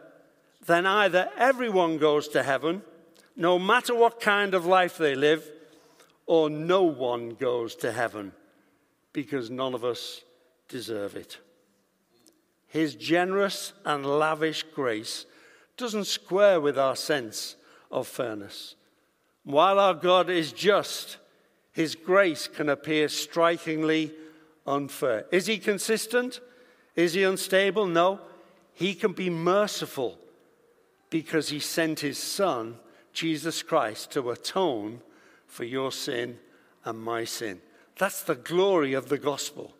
then 0.67 0.85
either 0.85 1.27
everyone 1.39 1.97
goes 1.97 2.27
to 2.27 2.43
heaven, 2.43 2.83
no 3.35 3.57
matter 3.57 3.95
what 3.95 4.21
kind 4.21 4.53
of 4.53 4.67
life 4.67 4.95
they 4.95 5.15
live, 5.15 5.43
or 6.25 6.49
no 6.49 6.83
one 6.83 7.31
goes 7.31 7.75
to 7.75 7.91
heaven 7.91 8.31
because 9.13 9.49
none 9.49 9.73
of 9.73 9.83
us 9.83 10.23
deserve 10.67 11.15
it. 11.15 11.37
His 12.67 12.95
generous 12.95 13.73
and 13.85 14.05
lavish 14.05 14.63
grace 14.63 15.25
doesn't 15.75 16.05
square 16.05 16.61
with 16.61 16.77
our 16.77 16.95
sense 16.95 17.55
of 17.91 18.07
fairness. 18.07 18.75
While 19.43 19.79
our 19.79 19.93
God 19.93 20.29
is 20.29 20.53
just, 20.53 21.17
his 21.73 21.95
grace 21.95 22.47
can 22.47 22.69
appear 22.69 23.09
strikingly 23.09 24.13
unfair. 24.65 25.25
Is 25.31 25.47
he 25.47 25.57
consistent? 25.57 26.39
Is 26.95 27.13
he 27.13 27.23
unstable? 27.23 27.87
No. 27.87 28.19
He 28.73 28.93
can 28.93 29.13
be 29.13 29.29
merciful 29.29 30.17
because 31.09 31.49
he 31.49 31.59
sent 31.59 31.99
his 31.99 32.17
son, 32.17 32.77
Jesus 33.13 33.63
Christ, 33.63 34.11
to 34.11 34.31
atone 34.31 35.01
for 35.51 35.65
your 35.65 35.91
sin 35.91 36.39
and 36.85 36.97
my 36.97 37.25
sin. 37.25 37.59
That's 37.99 38.23
the 38.23 38.35
glory 38.35 38.93
of 38.93 39.09
the 39.09 39.17
gospel, 39.17 39.75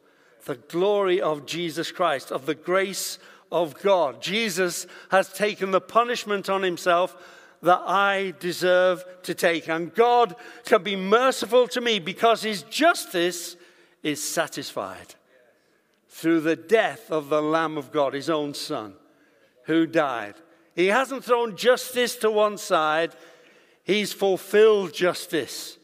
the 0.45 0.57
glory 0.57 1.21
of 1.21 1.45
Jesus 1.45 1.93
Christ, 1.93 2.29
of 2.29 2.45
the 2.45 2.55
grace 2.55 3.17
of 3.51 3.81
God. 3.81 4.21
Jesus 4.21 4.86
has 5.12 5.31
taken 5.31 5.71
the 5.71 5.79
punishment 5.79 6.49
on 6.49 6.62
himself 6.62 7.15
that 7.62 7.81
I 7.86 8.34
deserve 8.39 9.05
to 9.23 9.34
take. 9.34 9.69
And 9.69 9.95
God 9.95 10.36
can 10.65 10.84
be 10.84 10.97
merciful 10.97 11.69
to 11.69 11.79
me 11.79 11.99
because 11.99 12.43
his 12.43 12.63
justice 12.63 13.55
is 14.03 14.21
satisfied 14.21 15.15
through 16.10 16.41
the 16.41 16.57
death 16.57 17.10
of 17.10 17.29
the 17.29 17.41
Lamb 17.41 17.77
of 17.77 17.93
God, 17.93 18.13
his 18.13 18.29
own 18.29 18.53
son, 18.53 18.95
who 19.63 19.88
died 19.88 20.36
he 20.75 20.88
hasn't 20.88 21.23
thrown 21.23 21.57
justice 21.57 22.15
to 22.17 22.31
one 22.31 22.57
side, 22.57 23.13
He's 23.84 24.13
fulfilled 24.13 24.94
justice 24.94 25.78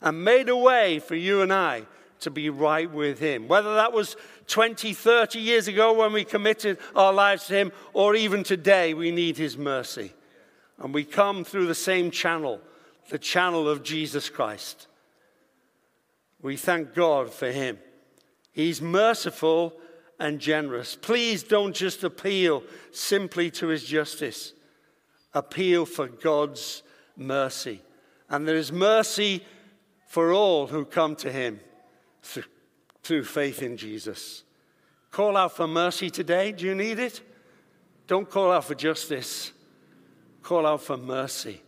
and 0.00 0.24
made 0.24 0.48
a 0.48 0.56
way 0.56 0.98
for 0.98 1.14
you 1.14 1.42
and 1.42 1.52
I 1.52 1.86
to 2.20 2.30
be 2.30 2.50
right 2.50 2.90
with 2.90 3.18
Him. 3.18 3.48
Whether 3.48 3.74
that 3.74 3.92
was 3.92 4.16
20, 4.46 4.92
30 4.92 5.38
years 5.38 5.68
ago 5.68 5.92
when 5.92 6.12
we 6.12 6.24
committed 6.24 6.78
our 6.94 7.12
lives 7.12 7.46
to 7.46 7.54
Him, 7.54 7.72
or 7.92 8.14
even 8.14 8.42
today, 8.42 8.94
we 8.94 9.10
need 9.10 9.36
His 9.36 9.56
mercy. 9.56 10.12
And 10.78 10.92
we 10.92 11.04
come 11.04 11.44
through 11.44 11.66
the 11.66 11.74
same 11.74 12.10
channel, 12.10 12.60
the 13.08 13.18
channel 13.18 13.68
of 13.68 13.82
Jesus 13.82 14.28
Christ. 14.28 14.86
We 16.42 16.56
thank 16.56 16.94
God 16.94 17.32
for 17.32 17.50
Him. 17.50 17.78
He's 18.52 18.82
merciful 18.82 19.74
and 20.18 20.38
generous. 20.38 20.96
Please 21.00 21.42
don't 21.42 21.74
just 21.74 22.04
appeal 22.04 22.62
simply 22.92 23.50
to 23.52 23.68
his 23.68 23.84
justice, 23.84 24.52
appeal 25.32 25.86
for 25.86 26.06
God's 26.06 26.82
mercy. 27.20 27.82
And 28.28 28.48
there 28.48 28.56
is 28.56 28.72
mercy 28.72 29.44
for 30.08 30.32
all 30.32 30.66
who 30.66 30.84
come 30.84 31.14
to 31.16 31.30
him 31.30 31.60
through, 32.22 32.44
through 33.02 33.24
faith 33.24 33.62
in 33.62 33.76
Jesus. 33.76 34.44
Call 35.10 35.36
out 35.36 35.56
for 35.56 35.66
mercy 35.66 36.10
today. 36.10 36.52
Do 36.52 36.66
you 36.66 36.74
need 36.74 36.98
it? 36.98 37.20
Don't 38.06 38.28
call 38.28 38.50
out 38.50 38.64
for 38.64 38.74
justice. 38.74 39.52
Call 40.42 40.66
out 40.66 40.82
for 40.82 40.96
mercy. 40.96 41.62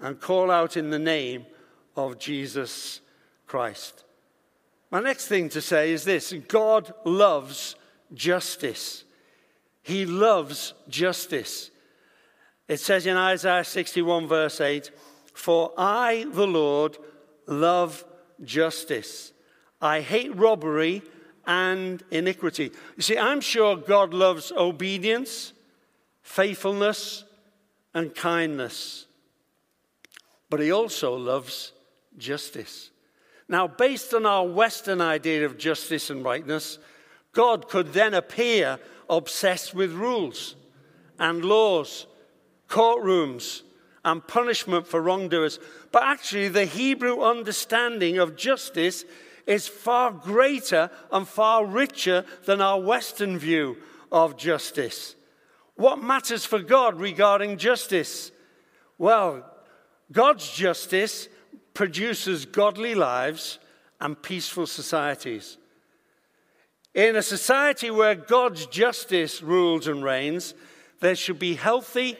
And 0.00 0.20
call 0.20 0.50
out 0.50 0.76
in 0.76 0.90
the 0.90 0.98
name 0.98 1.46
of 1.96 2.18
Jesus 2.18 3.00
Christ. 3.46 4.04
My 4.90 5.00
next 5.00 5.26
thing 5.26 5.48
to 5.50 5.60
say 5.60 5.92
is 5.92 6.04
this 6.04 6.32
God 6.48 6.92
loves 7.04 7.76
justice. 8.14 9.04
He 9.82 10.06
loves 10.06 10.74
justice. 10.88 11.70
It 12.68 12.80
says 12.80 13.06
in 13.06 13.16
Isaiah 13.16 13.64
61, 13.64 14.26
verse 14.26 14.60
8, 14.60 14.90
For 15.34 15.72
I, 15.76 16.26
the 16.30 16.46
Lord, 16.46 16.98
love 17.46 18.04
justice. 18.42 19.32
I 19.80 20.00
hate 20.00 20.34
robbery 20.36 21.02
and 21.46 22.02
iniquity. 22.10 22.72
You 22.96 23.02
see, 23.02 23.18
I'm 23.18 23.40
sure 23.40 23.76
God 23.76 24.12
loves 24.12 24.50
obedience, 24.50 25.52
faithfulness, 26.22 27.24
and 27.94 28.14
kindness. 28.14 29.06
But 30.50 30.60
He 30.60 30.72
also 30.72 31.14
loves 31.16 31.72
justice. 32.18 32.90
Now, 33.48 33.68
based 33.68 34.12
on 34.12 34.26
our 34.26 34.46
Western 34.46 35.00
idea 35.00 35.46
of 35.46 35.56
justice 35.56 36.10
and 36.10 36.24
rightness, 36.24 36.78
God 37.32 37.68
could 37.68 37.92
then 37.92 38.14
appear 38.14 38.78
obsessed 39.08 39.72
with 39.72 39.92
rules 39.92 40.56
and 41.18 41.44
laws, 41.44 42.06
courtrooms, 42.68 43.62
and 44.06 44.26
punishment 44.26 44.86
for 44.86 45.02
wrongdoers. 45.02 45.58
But 45.90 46.04
actually, 46.04 46.48
the 46.48 46.64
Hebrew 46.64 47.22
understanding 47.22 48.18
of 48.18 48.36
justice 48.36 49.04
is 49.46 49.66
far 49.66 50.12
greater 50.12 50.90
and 51.10 51.26
far 51.26 51.66
richer 51.66 52.24
than 52.44 52.60
our 52.60 52.80
Western 52.80 53.36
view 53.36 53.76
of 54.12 54.36
justice. 54.36 55.16
What 55.74 56.02
matters 56.02 56.46
for 56.46 56.60
God 56.60 57.00
regarding 57.00 57.58
justice? 57.58 58.30
Well, 58.96 59.44
God's 60.10 60.50
justice 60.52 61.28
produces 61.74 62.46
godly 62.46 62.94
lives 62.94 63.58
and 64.00 64.20
peaceful 64.22 64.66
societies. 64.66 65.58
In 66.94 67.16
a 67.16 67.22
society 67.22 67.90
where 67.90 68.14
God's 68.14 68.66
justice 68.66 69.42
rules 69.42 69.86
and 69.88 70.02
reigns, 70.02 70.54
there 71.00 71.16
should 71.16 71.38
be 71.38 71.54
healthy 71.54 72.16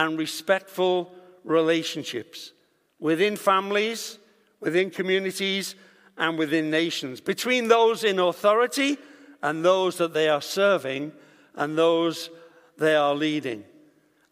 and 0.00 0.18
respectful 0.18 1.12
relationships 1.44 2.52
within 3.00 3.36
families, 3.36 4.18
within 4.58 4.90
communities, 4.90 5.74
and 6.16 6.38
within 6.38 6.70
nations, 6.70 7.20
between 7.20 7.68
those 7.68 8.02
in 8.02 8.18
authority 8.18 8.96
and 9.42 9.62
those 9.62 9.98
that 9.98 10.14
they 10.14 10.26
are 10.26 10.40
serving 10.40 11.12
and 11.54 11.76
those 11.76 12.30
they 12.78 12.96
are 12.96 13.14
leading. 13.14 13.62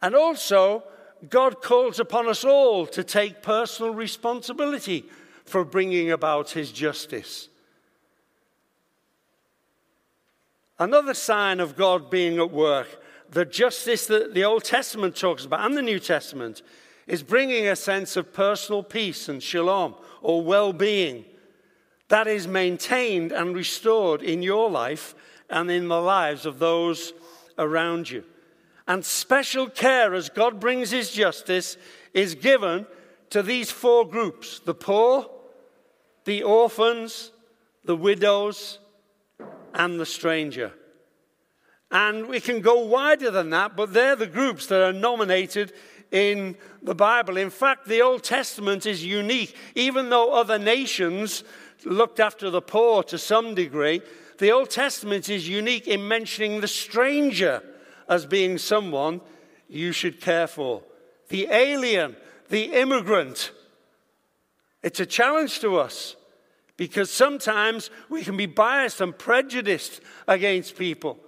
And 0.01 0.15
also, 0.15 0.85
God 1.29 1.61
calls 1.61 2.01
upon 2.01 2.29
us 2.29 2.45
all 2.45 2.87
to 2.87 3.05
take 3.05 3.43
personal 3.43 3.93
responsibility 3.93 5.05
for 5.45 5.67
bringing 5.67 6.11
about 6.13 6.51
his 6.51 6.73
justice. 6.73 7.51
Another 10.79 11.13
sign 11.13 11.61
of 11.61 11.77
God 11.77 12.11
being 12.11 12.39
at 12.39 12.51
work, 12.51 12.98
the 13.31 13.45
justice 13.45 14.07
that 14.07 14.35
the 14.35 14.45
Old 14.45 14.65
Testament 14.65 15.17
talks 15.17 15.45
about 15.45 15.65
and 15.65 15.77
the 15.77 15.83
New 15.83 15.99
Testament, 15.99 16.63
is 17.07 17.23
bringing 17.23 17.67
a 17.67 17.77
sense 17.77 18.17
of 18.17 18.33
personal 18.33 18.83
peace 18.83 19.29
and 19.29 19.43
shalom 19.43 19.95
or 20.21 20.43
well 20.43 20.73
being 20.73 21.25
that 22.09 22.27
is 22.27 22.47
maintained 22.47 23.33
and 23.33 23.55
restored 23.55 24.23
in 24.23 24.43
your 24.43 24.71
life 24.71 25.15
and 25.51 25.71
in 25.71 25.89
the 25.89 26.01
lives 26.01 26.47
of 26.47 26.59
those 26.59 27.13
around 27.59 28.11
you. 28.11 28.25
And 28.87 29.05
special 29.05 29.69
care 29.69 30.15
as 30.15 30.31
God 30.31 30.61
brings 30.61 30.91
his 30.91 31.11
justice 31.11 31.77
is 32.15 32.35
given 32.35 32.87
to 33.31 33.43
these 33.43 33.71
four 33.71 34.09
groups 34.09 34.61
the 34.61 34.75
poor, 34.75 35.31
the 36.25 36.43
orphans, 36.43 37.33
the 37.85 37.97
widows, 37.97 38.79
and 39.75 40.01
the 40.01 40.07
stranger. 40.07 40.73
And 41.91 42.29
we 42.29 42.41
can 42.41 42.61
go 42.61 42.85
wider 42.85 43.31
than 43.31 43.51
that, 43.51 43.77
but 43.77 43.93
they're 43.93 44.17
the 44.17 44.27
groups 44.27 44.67
that 44.67 44.83
are 44.83 44.93
nominated 44.93 45.73
in 46.11 46.57
the 46.83 46.95
Bible. 46.95 47.37
In 47.37 47.51
fact, 47.51 47.87
the 47.87 48.03
Old 48.03 48.23
Testament 48.23 48.87
is 48.87 49.05
unique. 49.05 49.57
Even 49.75 50.11
though 50.11 50.33
other 50.33 50.59
nations 50.59 51.45
looked 51.85 52.21
after 52.21 52.51
the 52.51 52.61
poor 52.61 53.03
to 53.05 53.19
some 53.19 53.55
degree, 53.55 54.03
the 54.39 54.53
Old 54.53 54.71
Testament 54.71 55.29
is 55.29 55.49
unique 55.49 55.89
in 55.89 56.07
mentioning 56.07 56.61
the 56.61 56.69
stranger 56.69 57.63
as 58.09 58.27
being 58.27 58.59
someone 58.59 59.21
you 59.69 59.93
should 59.93 60.21
care 60.21 60.47
for. 60.47 60.83
The 61.29 61.49
alien, 61.51 62.17
the 62.49 62.73
immigrant. 62.73 63.53
It's 64.83 65.01
a 65.01 65.07
challenge 65.07 65.61
to 65.61 65.77
us 65.77 66.17
because 66.77 67.11
sometimes 67.11 67.91
we 68.09 68.23
can 68.23 68.37
be 68.37 68.47
biased 68.47 69.01
and 69.01 69.17
prejudiced 69.17 70.01
against 70.27 70.79
people. 70.79 71.19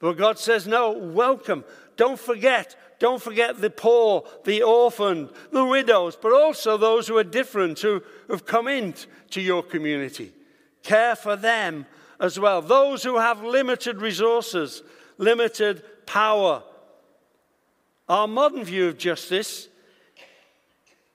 But 0.00 0.16
God 0.16 0.38
says, 0.38 0.66
no, 0.66 0.90
welcome. 0.90 1.64
Don't 1.96 2.18
forget. 2.18 2.74
Don't 2.98 3.22
forget 3.22 3.60
the 3.60 3.70
poor, 3.70 4.24
the 4.44 4.62
orphaned, 4.62 5.30
the 5.52 5.64
widows, 5.64 6.16
but 6.20 6.32
also 6.32 6.76
those 6.76 7.06
who 7.06 7.16
are 7.18 7.24
different, 7.24 7.78
who 7.80 8.02
have 8.28 8.44
come 8.44 8.66
into 8.66 9.40
your 9.40 9.62
community. 9.62 10.32
Care 10.82 11.14
for 11.14 11.36
them 11.36 11.86
as 12.18 12.40
well. 12.40 12.62
Those 12.62 13.02
who 13.02 13.18
have 13.18 13.42
limited 13.42 14.00
resources, 14.00 14.82
limited 15.18 15.82
power. 16.06 16.62
Our 18.08 18.26
modern 18.26 18.64
view 18.64 18.88
of 18.88 18.98
justice 18.98 19.68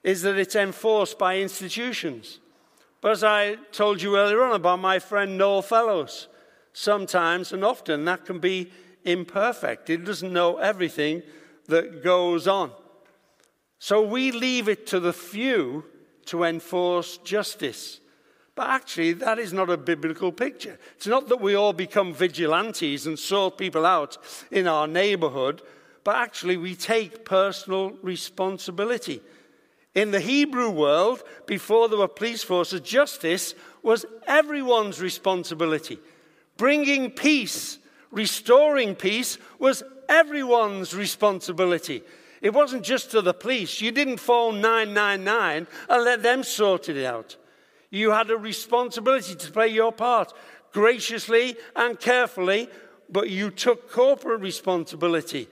is 0.02 0.22
that 0.22 0.38
it's 0.38 0.56
enforced 0.56 1.18
by 1.18 1.38
institutions. 1.38 2.38
But 3.00 3.12
as 3.12 3.24
I 3.24 3.56
told 3.72 4.00
you 4.00 4.16
earlier 4.16 4.42
on 4.42 4.54
about 4.54 4.78
my 4.78 5.00
friend 5.00 5.36
Noel 5.36 5.62
Fellows, 5.62 6.28
sometimes 6.76 7.52
and 7.52 7.64
often 7.64 8.04
that 8.04 8.26
can 8.26 8.38
be 8.38 8.70
imperfect. 9.02 9.88
It 9.88 10.04
doesn't 10.04 10.32
know 10.32 10.58
everything 10.58 11.22
that 11.68 12.04
goes 12.04 12.46
on. 12.46 12.70
So 13.78 14.02
we 14.02 14.30
leave 14.30 14.68
it 14.68 14.86
to 14.88 15.00
the 15.00 15.14
few 15.14 15.84
to 16.26 16.44
enforce 16.44 17.16
justice. 17.18 18.00
But 18.54 18.68
actually, 18.68 19.14
that 19.14 19.38
is 19.38 19.54
not 19.54 19.70
a 19.70 19.78
biblical 19.78 20.30
picture. 20.32 20.78
It's 20.96 21.06
not 21.06 21.28
that 21.28 21.40
we 21.40 21.54
all 21.54 21.72
become 21.72 22.12
vigilantes 22.12 23.06
and 23.06 23.18
sort 23.18 23.56
people 23.56 23.86
out 23.86 24.18
in 24.50 24.66
our 24.66 24.86
neighborhood, 24.86 25.62
but 26.04 26.16
actually, 26.16 26.58
we 26.58 26.74
take 26.74 27.24
personal 27.24 27.92
responsibility. 28.02 29.22
In 29.94 30.10
the 30.10 30.20
Hebrew 30.20 30.70
world, 30.70 31.22
before 31.46 31.88
there 31.88 31.98
were 31.98 32.08
police 32.08 32.42
forces, 32.42 32.80
justice 32.80 33.54
was 33.82 34.04
everyone's 34.26 35.00
responsibility. 35.00 35.98
Bringing 36.56 37.10
peace, 37.10 37.78
restoring 38.10 38.94
peace, 38.94 39.38
was 39.58 39.82
everyone's 40.08 40.94
responsibility. 40.94 42.02
It 42.42 42.54
wasn't 42.54 42.84
just 42.84 43.10
to 43.10 43.22
the 43.22 43.34
police. 43.34 43.80
You 43.80 43.90
didn't 43.90 44.18
phone 44.18 44.60
999 44.60 45.66
and 45.88 46.04
let 46.04 46.22
them 46.22 46.42
sort 46.42 46.88
it 46.88 47.04
out. 47.04 47.36
You 47.90 48.10
had 48.10 48.30
a 48.30 48.36
responsibility 48.36 49.34
to 49.34 49.52
play 49.52 49.68
your 49.68 49.92
part 49.92 50.32
graciously 50.72 51.56
and 51.74 51.98
carefully, 51.98 52.68
but 53.08 53.30
you 53.30 53.50
took 53.50 53.90
corporate 53.90 54.40
responsibility 54.40 55.48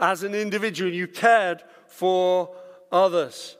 as 0.00 0.22
an 0.22 0.34
individual. 0.34 0.90
You 0.90 1.06
cared 1.06 1.62
for 1.86 2.54
others. 2.90 3.56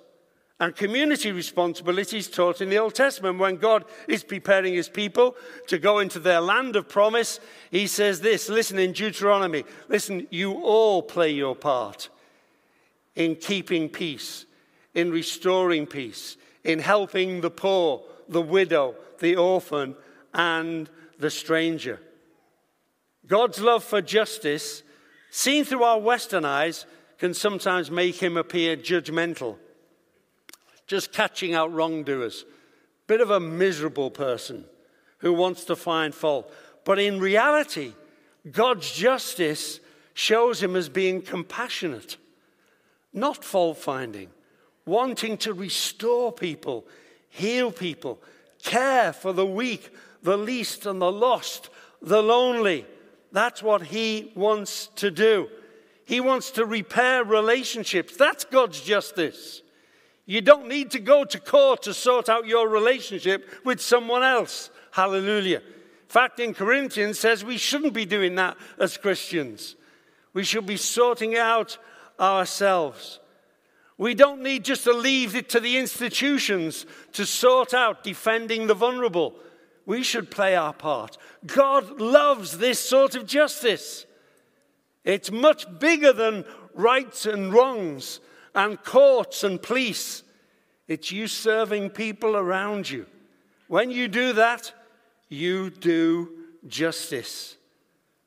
And 0.61 0.77
community 0.77 1.33
responsibility 1.33 2.19
is 2.19 2.29
taught 2.29 2.61
in 2.61 2.71
the 2.71 2.79
Old 2.79 2.95
Testament. 2.95 3.39
When 3.39 3.57
God 3.57 3.85
is 4.07 4.23
preparing 4.23 4.75
his 4.75 4.89
people 4.89 5.37
to 5.67 5.79
go 5.79 5.99
into 5.99 6.21
their 6.21 6.41
land 6.41 6.77
of 6.77 6.89
promise, 6.89 7.41
he 7.71 7.89
says 7.89 8.21
this 8.21 8.49
listen 8.49 8.79
in 8.79 8.93
Deuteronomy, 8.93 9.65
listen, 9.89 10.29
you 10.31 10.53
all 10.53 11.03
play 11.03 11.31
your 11.31 11.57
part 11.57 12.09
in 13.17 13.35
keeping 13.35 13.89
peace, 13.89 14.47
in 14.95 15.11
restoring 15.11 15.87
peace, 15.87 16.37
in 16.63 16.79
helping 16.79 17.41
the 17.41 17.51
poor, 17.51 18.05
the 18.29 18.43
widow, 18.43 18.95
the 19.19 19.37
orphan, 19.37 19.97
and 20.33 20.89
the 21.19 21.31
stranger. 21.31 22.01
God's 23.27 23.61
love 23.61 23.83
for 23.83 24.01
justice, 24.01 24.83
seen 25.31 25.65
through 25.65 25.83
our 25.83 25.99
Western 25.99 26.45
eyes, 26.45 26.87
can 27.19 27.35
sometimes 27.35 27.91
make 27.91 28.17
him 28.17 28.37
appear 28.37 28.77
judgmental 28.77 29.57
just 30.87 31.13
catching 31.13 31.55
out 31.55 31.73
wrongdoers. 31.73 32.45
Bit 33.07 33.21
of 33.21 33.31
a 33.31 33.41
miserable 33.41 34.11
person 34.11 34.65
who 35.19 35.33
wants 35.33 35.65
to 35.65 35.77
find 35.77 36.15
fault. 36.15 36.53
But 36.85 36.99
in 36.99 37.19
reality, 37.21 37.93
God's 38.51 38.93
justice 38.93 39.81
shows 40.13 40.63
him 40.63 40.77
as 40.77 40.89
being 40.89 41.23
compassionate, 41.23 42.17
not 43.13 43.45
fault 43.45 43.79
finding, 43.79 44.29
wanting 44.87 45.37
to 45.39 45.55
restore 45.55 46.33
people, 46.33 46.87
heal 47.29 47.73
people, 47.73 48.23
care 48.63 49.13
for 49.13 49.33
the 49.33 49.47
weak, 49.47 49.91
the 50.23 50.37
least, 50.37 50.87
and 50.87 51.01
the 51.01 51.13
lost, 51.13 51.71
the 52.01 52.23
lonely. 52.23 52.87
That's 53.33 53.63
what 53.63 53.83
he 53.83 54.33
wants 54.35 54.89
to 54.97 55.11
do. 55.11 55.49
He 56.05 56.21
wants 56.21 56.51
to 56.53 56.67
repair 56.67 57.25
relationships. 57.25 58.17
That's 58.17 58.45
God's 58.45 58.81
justice. 58.81 59.63
You 60.27 60.41
don't 60.41 60.69
need 60.69 60.91
to 60.93 61.01
go 61.01 61.25
to 61.25 61.39
court 61.39 61.83
to 61.83 61.95
sort 61.95 62.29
out 62.29 62.47
your 62.47 62.69
relationship 62.69 63.49
with 63.65 63.81
someone 63.81 64.23
else. 64.23 64.71
Hallelujah. 64.91 65.59
In 65.59 66.09
fact, 66.09 66.41
in 66.41 66.55
Corinthians 66.55 67.19
says 67.19 67.45
we 67.45 67.59
shouldn't 67.59 67.93
be 67.93 68.07
doing 68.07 68.35
that 68.37 68.57
as 68.79 68.97
Christians. 68.97 69.77
We 70.33 70.45
should 70.45 70.67
be 70.67 70.77
sorting 70.77 71.37
out 71.37 71.77
ourselves. 72.19 73.21
We 73.99 74.15
don't 74.15 74.43
need 74.43 74.65
just 74.65 74.85
to 74.85 74.93
leave 74.93 75.37
it 75.37 75.49
to 75.51 75.61
the 75.61 75.77
institutions 75.77 76.87
to 77.13 77.27
sort 77.27 77.75
out 77.75 78.03
defending 78.03 78.67
the 78.67 78.75
vulnerable. 78.75 79.35
We 79.87 80.03
should 80.03 80.31
play 80.31 80.57
our 80.57 80.73
part. 80.73 81.19
God 81.47 82.01
loves 82.01 82.59
this 82.59 82.81
sort 82.81 83.15
of 83.15 83.27
justice. 83.27 84.07
It's 85.05 85.31
much 85.31 85.67
bigger 85.79 86.13
than 86.13 86.45
rights 86.75 87.27
and 87.27 87.53
wrongs 87.53 88.21
and 88.55 88.83
courts 88.83 89.45
and 89.45 89.61
police. 89.61 90.23
It's 90.87 91.11
you 91.11 91.27
serving 91.27 91.91
people 91.91 92.37
around 92.37 92.89
you. 92.89 93.07
When 93.69 93.91
you 93.91 94.09
do 94.09 94.35
that, 94.35 94.73
you 95.29 95.71
do 95.71 96.31
justice. 96.67 97.57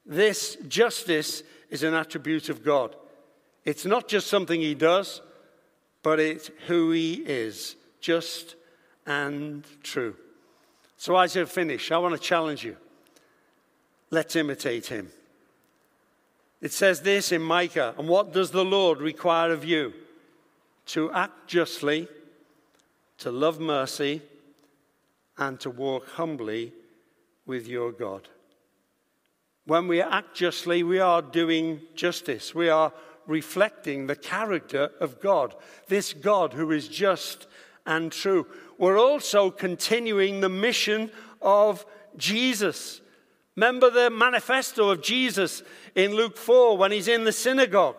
This 0.06 0.58
justice 0.68 1.44
is 1.70 1.84
an 1.84 1.94
attribute 1.94 2.50
of 2.50 2.64
God. 2.64 2.96
It's 3.66 3.86
not 3.86 4.08
just 4.08 4.28
something 4.28 4.60
He 4.60 4.74
does, 4.74 5.22
but 6.02 6.20
it's 6.20 6.50
who 6.68 6.92
He 6.92 7.16
is, 7.16 7.76
just 8.00 8.56
and 9.06 9.66
true. 9.84 10.16
So, 10.98 11.18
as 11.18 11.38
I 11.38 11.46
finish, 11.46 11.92
I 11.92 11.98
want 11.98 12.16
to 12.16 12.20
challenge 12.20 12.64
you. 12.64 12.78
Let's 14.10 14.36
imitate 14.36 14.88
Him. 14.88 15.10
It 16.62 16.72
says 16.72 17.02
this 17.02 17.32
in 17.32 17.42
Micah, 17.42 17.94
and 17.98 18.08
what 18.08 18.34
does 18.34 18.52
the 18.52 18.66
Lord 18.66 19.00
require 19.00 19.52
of 19.52 19.64
you? 19.64 19.94
To 20.88 21.12
act 21.12 21.48
justly, 21.48 22.08
to 23.20 23.32
love 23.32 23.60
mercy, 23.60 24.22
and 25.38 25.60
to 25.60 25.70
walk 25.70 26.08
humbly 26.10 26.74
with 27.46 27.68
your 27.68 27.92
God. 27.92 28.28
When 29.66 29.88
we 29.88 30.02
act 30.02 30.36
justly, 30.36 30.84
we 30.84 31.00
are 31.00 31.22
doing 31.22 31.82
justice. 31.96 32.56
We 32.56 32.70
are 32.70 32.94
reflecting 33.28 34.08
the 34.08 34.16
character 34.16 34.92
of 35.02 35.20
God, 35.20 35.54
this 35.88 36.14
God 36.14 36.54
who 36.54 36.72
is 36.72 36.88
just 36.88 37.48
and 37.86 38.12
true. 38.12 38.48
We're 38.78 39.00
also 39.00 39.52
continuing 39.52 40.40
the 40.40 40.50
mission 40.50 41.12
of 41.42 41.86
Jesus. 42.16 43.02
Remember 43.56 43.90
the 43.90 44.10
manifesto 44.10 44.90
of 44.90 45.02
Jesus 45.02 45.64
in 45.96 46.14
Luke 46.14 46.38
4 46.38 46.78
when 46.78 46.92
he's 46.92 47.08
in 47.08 47.26
the 47.26 47.32
synagogue 47.32 47.98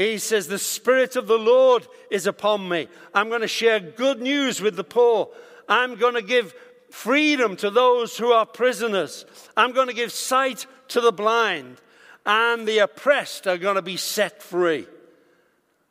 He 0.00 0.16
says, 0.16 0.48
The 0.48 0.58
Spirit 0.58 1.14
of 1.14 1.26
the 1.26 1.38
Lord 1.38 1.86
is 2.10 2.26
upon 2.26 2.66
me. 2.66 2.88
I'm 3.12 3.28
going 3.28 3.42
to 3.42 3.48
share 3.48 3.80
good 3.80 4.22
news 4.22 4.58
with 4.58 4.76
the 4.76 4.82
poor. 4.82 5.28
I'm 5.68 5.96
going 5.96 6.14
to 6.14 6.22
give 6.22 6.54
freedom 6.90 7.54
to 7.56 7.68
those 7.68 8.16
who 8.16 8.32
are 8.32 8.46
prisoners. 8.46 9.26
I'm 9.58 9.72
going 9.72 9.88
to 9.88 9.94
give 9.94 10.10
sight 10.10 10.66
to 10.88 11.02
the 11.02 11.12
blind. 11.12 11.82
And 12.24 12.66
the 12.66 12.78
oppressed 12.78 13.46
are 13.46 13.58
going 13.58 13.74
to 13.74 13.82
be 13.82 13.98
set 13.98 14.42
free. 14.42 14.86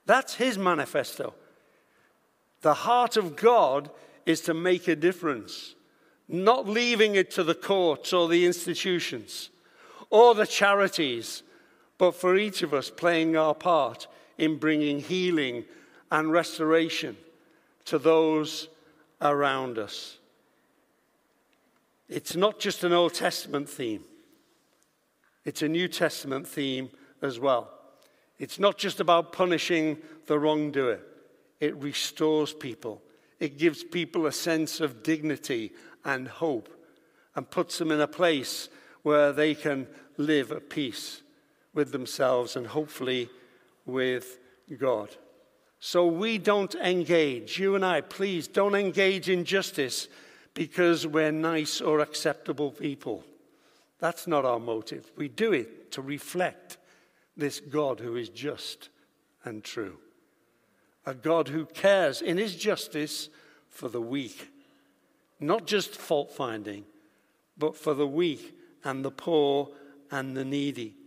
That's 0.07 0.33
his 0.33 0.57
manifesto. 0.57 1.35
The 2.61 2.73
heart 2.73 3.15
of 3.15 3.35
God 3.35 3.91
is 4.25 4.41
to 4.41 4.55
make 4.55 4.87
a 4.87 4.95
difference, 4.95 5.75
not 6.27 6.67
leaving 6.67 7.13
it 7.13 7.29
to 7.31 7.43
the 7.43 7.53
courts 7.53 8.11
or 8.11 8.27
the 8.27 8.47
institutions 8.47 9.51
or 10.09 10.33
the 10.33 10.47
charities, 10.47 11.43
but 11.99 12.15
for 12.15 12.37
each 12.37 12.63
of 12.63 12.73
us 12.73 12.89
playing 12.89 13.35
our 13.35 13.53
part 13.53 14.07
in 14.39 14.57
bringing 14.57 15.01
healing 15.01 15.65
and 16.09 16.31
restoration 16.31 17.15
to 17.85 17.99
those 17.99 18.69
around 19.21 19.77
us. 19.77 20.17
It's 22.07 22.35
not 22.35 22.57
just 22.57 22.83
an 22.83 22.93
Old 22.93 23.13
Testament 23.13 23.69
theme, 23.69 24.03
it's 25.45 25.61
a 25.61 25.67
New 25.67 25.87
Testament 25.87 26.47
theme 26.47 26.89
as 27.21 27.39
well. 27.39 27.69
It's 28.39 28.57
not 28.57 28.77
just 28.77 29.01
about 29.01 29.33
punishing 29.33 29.97
the 30.25 30.39
wrongdoer, 30.39 30.99
it 31.59 31.75
restores 31.75 32.53
people. 32.53 33.03
It 33.39 33.57
gives 33.57 33.83
people 33.83 34.25
a 34.25 34.33
sense 34.33 34.81
of 34.81 35.01
dignity 35.01 35.71
and 36.03 36.27
hope 36.27 36.69
and 37.35 37.49
puts 37.49 37.77
them 37.77 37.91
in 37.91 38.01
a 38.01 38.07
place 38.07 38.67
where 39.01 39.31
they 39.31 39.55
can 39.55 39.87
live 40.17 40.51
at 40.51 40.69
peace 40.69 41.21
with 41.79 41.93
themselves 41.93 42.57
and 42.57 42.67
hopefully 42.67 43.29
with 43.85 44.37
God. 44.77 45.15
So 45.79 46.05
we 46.07 46.37
don't 46.37 46.75
engage, 46.75 47.57
you 47.57 47.73
and 47.75 47.85
I, 47.85 48.01
please 48.01 48.49
don't 48.49 48.75
engage 48.75 49.29
in 49.29 49.45
justice 49.45 50.09
because 50.53 51.07
we're 51.07 51.31
nice 51.31 51.79
or 51.79 52.01
acceptable 52.01 52.71
people. 52.71 53.23
That's 53.99 54.27
not 54.27 54.43
our 54.43 54.59
motive. 54.59 55.09
We 55.15 55.29
do 55.29 55.53
it 55.53 55.93
to 55.93 56.01
reflect 56.01 56.75
this 57.37 57.61
God 57.61 58.01
who 58.01 58.17
is 58.17 58.27
just 58.27 58.89
and 59.45 59.63
true. 59.63 59.99
A 61.05 61.13
God 61.13 61.47
who 61.47 61.65
cares 61.65 62.21
in 62.21 62.35
his 62.35 62.57
justice 62.57 63.29
for 63.69 63.87
the 63.87 64.01
weak, 64.01 64.49
not 65.39 65.65
just 65.65 65.95
fault 65.95 66.33
finding, 66.33 66.83
but 67.57 67.73
for 67.73 67.93
the 67.93 68.07
weak 68.07 68.53
and 68.83 69.05
the 69.05 69.11
poor 69.11 69.69
and 70.11 70.35
the 70.35 70.43
needy. 70.43 70.98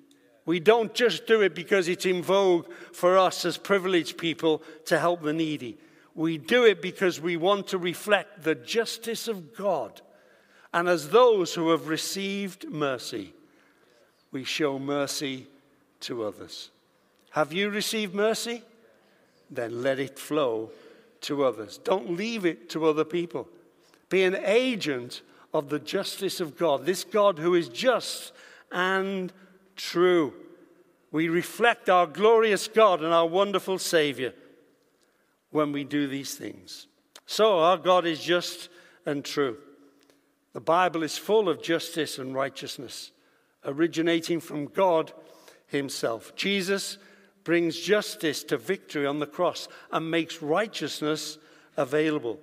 We 0.45 0.59
don't 0.61 0.93
just 0.93 1.27
do 1.27 1.41
it 1.43 1.55
because 1.55 1.89
it's 1.89 2.07
in 2.07 2.23
vogue 2.23 2.67
for 2.93 3.17
us 3.17 3.45
as 3.45 3.57
privileged 3.57 4.19
people 4.19 4.63
to 4.87 4.99
help 4.99 5.23
the 5.23 5.33
needy. 5.33 5.79
We 6.15 6.37
do 6.37 6.65
it 6.65 6.83
because 6.83 7.21
we 7.21 7.37
want 7.37 7.69
to 7.69 7.79
reflect 7.79 8.43
the 8.43 8.55
justice 8.55 9.29
of 9.29 9.57
God. 9.57 10.01
And 10.75 10.89
as 10.89 11.11
those 11.11 11.55
who 11.55 11.71
have 11.71 11.89
received 11.89 12.69
mercy, 12.69 13.35
we 14.31 14.45
show 14.45 14.79
mercy 14.79 15.47
to 16.01 16.25
others. 16.25 16.71
Have 17.31 17.53
you 17.53 17.71
received 17.71 18.15
mercy? 18.15 18.63
Then 19.51 19.83
let 19.83 19.99
it 19.99 20.19
flow 20.19 20.71
to 21.23 21.45
others. 21.45 21.79
Don't 21.79 22.17
leave 22.17 22.45
it 22.45 22.69
to 22.71 22.87
other 22.87 23.05
people. 23.05 23.49
Be 24.09 24.25
an 24.25 24.37
agent 24.45 25.23
of 25.55 25.69
the 25.69 25.79
justice 25.79 26.41
of 26.41 26.59
God, 26.59 26.85
this 26.85 27.05
God 27.05 27.39
who 27.39 27.55
is 27.55 27.69
just 27.69 28.33
and 28.71 29.33
true. 29.77 30.35
We 31.11 31.29
reflect 31.29 31.91
our 31.91 32.07
glorious 32.07 32.69
God 32.69 33.03
and 33.03 33.13
our 33.13 33.27
wonderful 33.27 33.79
Savior 33.79 34.33
when 35.51 35.73
we 35.73 35.85
do 35.85 36.07
these 36.07 36.35
things. 36.35 36.87
So, 37.27 37.59
our 37.59 37.77
God 37.77 38.07
is 38.07 38.23
just 38.23 38.69
and 39.07 39.25
true. 39.25 39.59
The 40.53 40.61
Bible 40.61 41.03
is 41.03 41.17
full 41.17 41.49
of 41.49 41.63
justice 41.63 42.19
and 42.19 42.35
righteousness, 42.35 43.11
originating 43.65 44.41
from 44.41 44.67
God 44.67 45.13
Himself. 45.67 46.35
Jesus 46.37 46.99
brings 47.45 47.79
justice 47.79 48.45
to 48.45 48.57
victory 48.57 49.07
on 49.07 49.19
the 49.19 49.27
cross 49.27 49.69
and 49.91 50.11
makes 50.11 50.43
righteousness 50.43 51.39
available. 51.77 52.39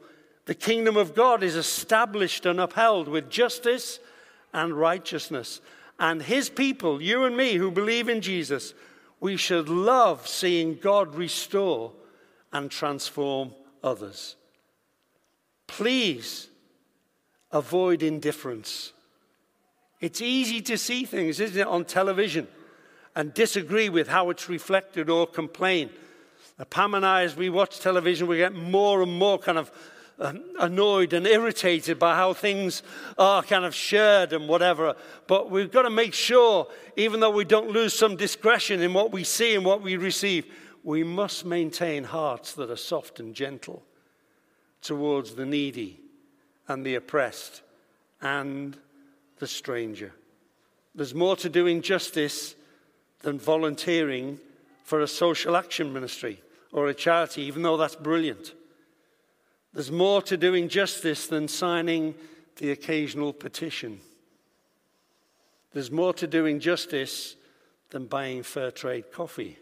The 0.46 0.56
kingdom 0.56 0.98
of 0.98 1.16
God 1.16 1.44
is 1.44 1.56
established 1.56 2.46
and 2.46 2.60
upheld 2.60 3.08
with 3.08 3.30
justice 3.30 4.00
and 4.54 4.74
righteousness. 4.74 5.62
And 6.00 6.22
his 6.22 6.50
people, 6.50 7.02
you 7.02 7.26
and 7.26 7.36
me 7.36 7.56
who 7.56 7.72
believe 7.72 8.08
in 8.08 8.22
Jesus, 8.22 8.74
we 9.20 9.36
should 9.36 9.68
love 9.68 10.28
seeing 10.28 10.76
God 10.76 11.14
restore 11.14 11.92
and 12.54 12.72
transform 12.72 13.54
others. 13.84 14.38
Please 15.68 16.48
avoid 17.52 18.02
indifference. 18.02 18.94
It's 20.00 20.22
easy 20.22 20.62
to 20.62 20.78
see 20.78 21.04
things, 21.04 21.40
isn't 21.42 21.60
it, 21.60 21.68
on 21.68 21.84
television 21.84 22.48
and 23.16 23.34
disagree 23.34 23.90
with 23.90 24.08
how 24.08 24.30
it's 24.30 24.48
reflected 24.48 25.10
or 25.10 25.28
complain. 25.28 25.90
The 26.58 26.66
Pam 26.66 26.94
and 26.94 27.06
I, 27.06 27.24
as 27.24 27.36
we 27.36 27.50
watch 27.50 27.80
television, 27.80 28.28
we 28.28 28.38
get 28.38 28.54
more 28.54 29.02
and 29.02 29.12
more 29.12 29.38
kind 29.38 29.58
of 29.58 29.72
Um, 30.22 30.44
annoyed 30.60 31.14
and 31.14 31.26
irritated 31.26 31.98
by 31.98 32.14
how 32.14 32.34
things 32.34 32.84
are 33.18 33.42
kind 33.42 33.64
of 33.64 33.74
shared 33.74 34.34
and 34.34 34.50
whatever. 34.50 34.96
But 35.28 35.50
we've 35.50 35.72
got 35.72 35.84
to 35.84 35.90
make 35.90 36.14
sure, 36.14 36.68
even 36.98 37.22
though 37.22 37.30
we 37.30 37.46
don't 37.46 37.70
lose 37.70 37.94
some 37.94 38.18
discretion 38.18 38.82
in 38.82 38.94
what 38.94 39.14
we 39.14 39.24
see 39.24 39.56
and 39.56 39.64
what 39.64 39.82
we 39.82 39.96
receive, 39.96 40.46
we 40.84 41.06
must 41.06 41.46
maintain 41.46 42.04
hearts 42.04 42.52
that 42.56 42.70
are 42.70 42.76
soft 42.76 43.22
and 43.22 43.34
gentle 43.34 43.82
towards 44.82 45.36
the 45.36 45.46
needy 45.46 46.02
and 46.68 46.86
the 46.86 46.96
oppressed 46.96 47.62
and 48.22 48.78
the 49.38 49.48
stranger. 49.48 50.12
There's 50.94 51.16
more 51.16 51.38
to 51.38 51.48
doing 51.48 51.82
justice 51.82 52.56
than 53.22 53.40
volunteering 53.40 54.38
for 54.84 55.00
a 55.00 55.08
social 55.08 55.56
action 55.56 55.94
ministry 55.94 56.42
or 56.74 56.88
a 56.88 56.94
charity, 56.94 57.44
even 57.44 57.62
though 57.62 57.78
that's 57.78 57.96
brilliant. 57.96 58.54
There's 59.74 59.92
more 59.92 60.22
to 60.24 60.38
doing 60.38 60.68
justice 60.68 61.28
than 61.28 61.48
signing 61.48 62.16
the 62.58 62.72
occasional 62.72 63.34
petition. 63.34 64.00
There's 65.74 65.92
more 65.92 66.14
to 66.16 66.28
doing 66.28 66.60
justice 66.60 67.36
than 67.92 68.08
buying 68.08 68.44
fair 68.44 68.72
trade 68.72 69.12
coffee 69.12 69.58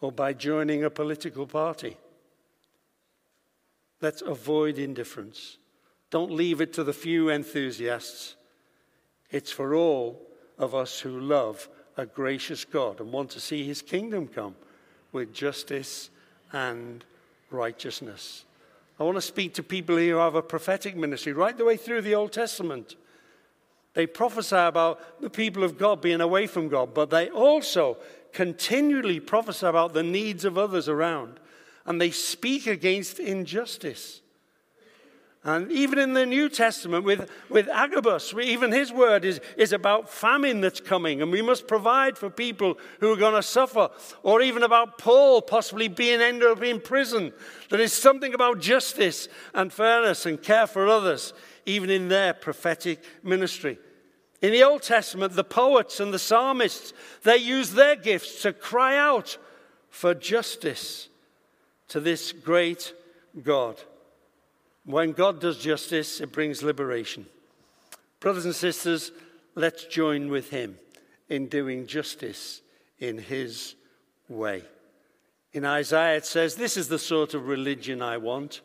or 0.00 0.12
by 0.12 0.34
joining 0.34 0.84
a 0.84 0.90
political 0.90 1.46
party. 1.46 1.96
Let's 4.02 4.20
avoid 4.20 4.78
indifference. 4.78 5.56
Don't 6.10 6.30
leave 6.30 6.60
it 6.60 6.74
to 6.74 6.84
the 6.84 6.92
few 6.92 7.30
enthusiasts. 7.30 8.36
It's 9.30 9.50
for 9.50 9.74
all 9.74 10.20
of 10.58 10.74
us 10.74 11.00
who 11.00 11.20
love 11.20 11.68
a 11.96 12.04
gracious 12.04 12.66
God 12.66 13.00
and 13.00 13.12
want 13.12 13.30
to 13.30 13.40
see 13.40 13.64
his 13.64 13.80
kingdom 13.80 14.28
come 14.28 14.56
with 15.10 15.32
justice 15.32 16.10
and 16.52 17.02
righteousness. 17.54 18.44
I 18.98 19.02
want 19.02 19.16
to 19.16 19.22
speak 19.22 19.54
to 19.54 19.62
people 19.62 19.96
who 19.96 20.16
have 20.16 20.34
a 20.34 20.42
prophetic 20.42 20.96
ministry 20.96 21.32
right 21.32 21.56
the 21.56 21.64
way 21.64 21.76
through 21.76 22.02
the 22.02 22.14
Old 22.14 22.32
Testament. 22.32 22.96
They 23.94 24.06
prophesy 24.06 24.56
about 24.56 25.20
the 25.20 25.30
people 25.30 25.64
of 25.64 25.78
God 25.78 26.00
being 26.00 26.20
away 26.20 26.46
from 26.46 26.68
God, 26.68 26.94
but 26.94 27.10
they 27.10 27.28
also 27.30 27.96
continually 28.32 29.20
prophesy 29.20 29.66
about 29.66 29.94
the 29.94 30.02
needs 30.02 30.44
of 30.44 30.58
others 30.58 30.88
around. 30.88 31.38
And 31.86 32.00
they 32.00 32.10
speak 32.10 32.66
against 32.66 33.18
injustice. 33.18 34.20
And 35.46 35.70
even 35.70 35.98
in 35.98 36.14
the 36.14 36.24
New 36.24 36.48
Testament, 36.48 37.04
with, 37.04 37.30
with 37.50 37.68
Agabus, 37.68 38.32
even 38.32 38.72
his 38.72 38.90
word 38.90 39.26
is, 39.26 39.42
is 39.58 39.74
about 39.74 40.08
famine 40.08 40.62
that's 40.62 40.80
coming, 40.80 41.20
and 41.20 41.30
we 41.30 41.42
must 41.42 41.68
provide 41.68 42.16
for 42.16 42.30
people 42.30 42.78
who 42.98 43.12
are 43.12 43.16
going 43.16 43.34
to 43.34 43.42
suffer. 43.42 43.90
Or 44.22 44.40
even 44.40 44.62
about 44.62 44.96
Paul 44.96 45.42
possibly 45.42 45.88
being 45.88 46.22
ended 46.22 46.48
up 46.48 46.62
in 46.62 46.80
prison. 46.80 47.34
There 47.68 47.80
is 47.80 47.92
something 47.92 48.32
about 48.32 48.60
justice 48.60 49.28
and 49.52 49.70
fairness 49.70 50.24
and 50.24 50.42
care 50.42 50.66
for 50.66 50.88
others, 50.88 51.34
even 51.66 51.90
in 51.90 52.08
their 52.08 52.32
prophetic 52.32 53.04
ministry. 53.22 53.78
In 54.40 54.50
the 54.50 54.62
Old 54.62 54.80
Testament, 54.80 55.34
the 55.34 55.44
poets 55.44 56.00
and 56.00 56.12
the 56.12 56.18
psalmists, 56.18 56.94
they 57.22 57.36
use 57.36 57.72
their 57.72 57.96
gifts 57.96 58.40
to 58.42 58.54
cry 58.54 58.96
out 58.96 59.36
for 59.90 60.14
justice 60.14 61.08
to 61.88 62.00
this 62.00 62.32
great 62.32 62.94
God. 63.42 63.78
When 64.84 65.12
God 65.12 65.40
does 65.40 65.58
justice, 65.58 66.20
it 66.20 66.32
brings 66.32 66.62
liberation. 66.62 67.26
Brothers 68.20 68.44
and 68.44 68.54
sisters, 68.54 69.12
let's 69.54 69.84
join 69.86 70.28
with 70.28 70.50
him 70.50 70.78
in 71.28 71.48
doing 71.48 71.86
justice 71.86 72.60
in 72.98 73.18
his 73.18 73.74
way. 74.28 74.62
In 75.52 75.64
Isaiah, 75.64 76.16
it 76.16 76.26
says, 76.26 76.56
This 76.56 76.76
is 76.76 76.88
the 76.88 76.98
sort 76.98 77.32
of 77.32 77.48
religion 77.48 78.02
I 78.02 78.18
want. 78.18 78.60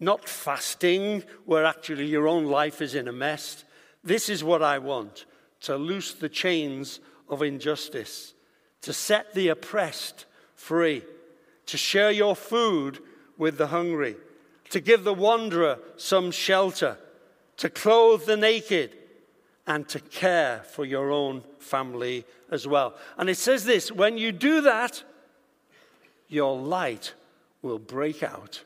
Not 0.00 0.28
fasting, 0.28 1.22
where 1.44 1.64
actually 1.64 2.06
your 2.06 2.26
own 2.26 2.46
life 2.46 2.82
is 2.82 2.94
in 2.94 3.06
a 3.06 3.12
mess. 3.12 3.64
This 4.02 4.28
is 4.28 4.42
what 4.42 4.62
I 4.62 4.78
want 4.78 5.26
to 5.60 5.76
loose 5.76 6.12
the 6.14 6.28
chains 6.28 7.00
of 7.28 7.42
injustice, 7.42 8.34
to 8.82 8.92
set 8.92 9.32
the 9.34 9.48
oppressed 9.48 10.26
free, 10.54 11.02
to 11.66 11.76
share 11.78 12.10
your 12.10 12.36
food 12.36 12.98
with 13.38 13.56
the 13.56 13.68
hungry, 13.68 14.16
to 14.74 14.80
give 14.80 15.04
the 15.04 15.14
wanderer 15.14 15.78
some 15.96 16.32
shelter, 16.32 16.98
to 17.56 17.70
clothe 17.70 18.26
the 18.26 18.36
naked, 18.36 18.92
and 19.68 19.88
to 19.88 20.00
care 20.00 20.64
for 20.72 20.84
your 20.84 21.12
own 21.12 21.44
family 21.60 22.24
as 22.50 22.66
well. 22.66 22.96
And 23.16 23.30
it 23.30 23.36
says 23.36 23.64
this 23.64 23.92
when 23.92 24.18
you 24.18 24.32
do 24.32 24.62
that, 24.62 25.04
your 26.26 26.58
light 26.58 27.14
will 27.62 27.78
break 27.78 28.24
out 28.24 28.64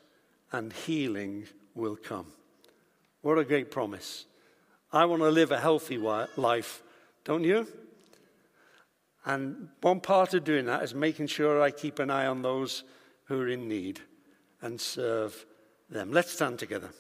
and 0.50 0.72
healing 0.72 1.44
will 1.74 1.96
come. 1.96 2.32
What 3.20 3.36
a 3.36 3.44
great 3.44 3.70
promise. 3.70 4.24
I 4.90 5.04
want 5.04 5.20
to 5.20 5.28
live 5.28 5.52
a 5.52 5.60
healthy 5.60 5.98
life, 5.98 6.82
don't 7.24 7.44
you? 7.44 7.66
And 9.26 9.68
one 9.82 10.00
part 10.00 10.32
of 10.32 10.44
doing 10.44 10.64
that 10.64 10.82
is 10.84 10.94
making 10.94 11.26
sure 11.26 11.60
I 11.60 11.70
keep 11.70 11.98
an 11.98 12.08
eye 12.08 12.24
on 12.24 12.40
those 12.40 12.84
who 13.24 13.38
are 13.42 13.48
in 13.48 13.68
need 13.68 14.00
and 14.62 14.80
serve 14.80 15.44
them. 15.90 16.12
Let's 16.12 16.32
stand 16.32 16.58
together. 16.58 16.90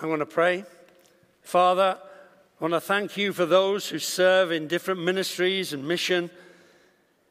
I 0.00 0.06
want 0.06 0.20
to 0.20 0.26
pray. 0.26 0.64
Father, 1.42 1.96
I 1.98 2.64
want 2.64 2.74
to 2.74 2.80
thank 2.80 3.16
you 3.16 3.32
for 3.32 3.46
those 3.46 3.88
who 3.88 3.98
serve 3.98 4.52
in 4.52 4.68
different 4.68 5.00
ministries 5.00 5.72
and 5.72 5.86
mission 5.86 6.30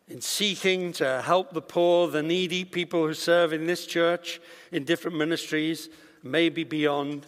in 0.08 0.22
seeking 0.22 0.92
to 0.94 1.22
help 1.22 1.54
the 1.54 1.62
poor, 1.62 2.08
the 2.08 2.24
needy, 2.24 2.66
people 2.66 3.06
who 3.06 3.14
serve 3.14 3.54
in 3.54 3.68
this 3.68 3.86
church 3.86 4.42
in 4.72 4.84
different 4.86 5.18
ministries, 5.18 5.90
maybe 6.24 6.64
beyond. 6.64 7.26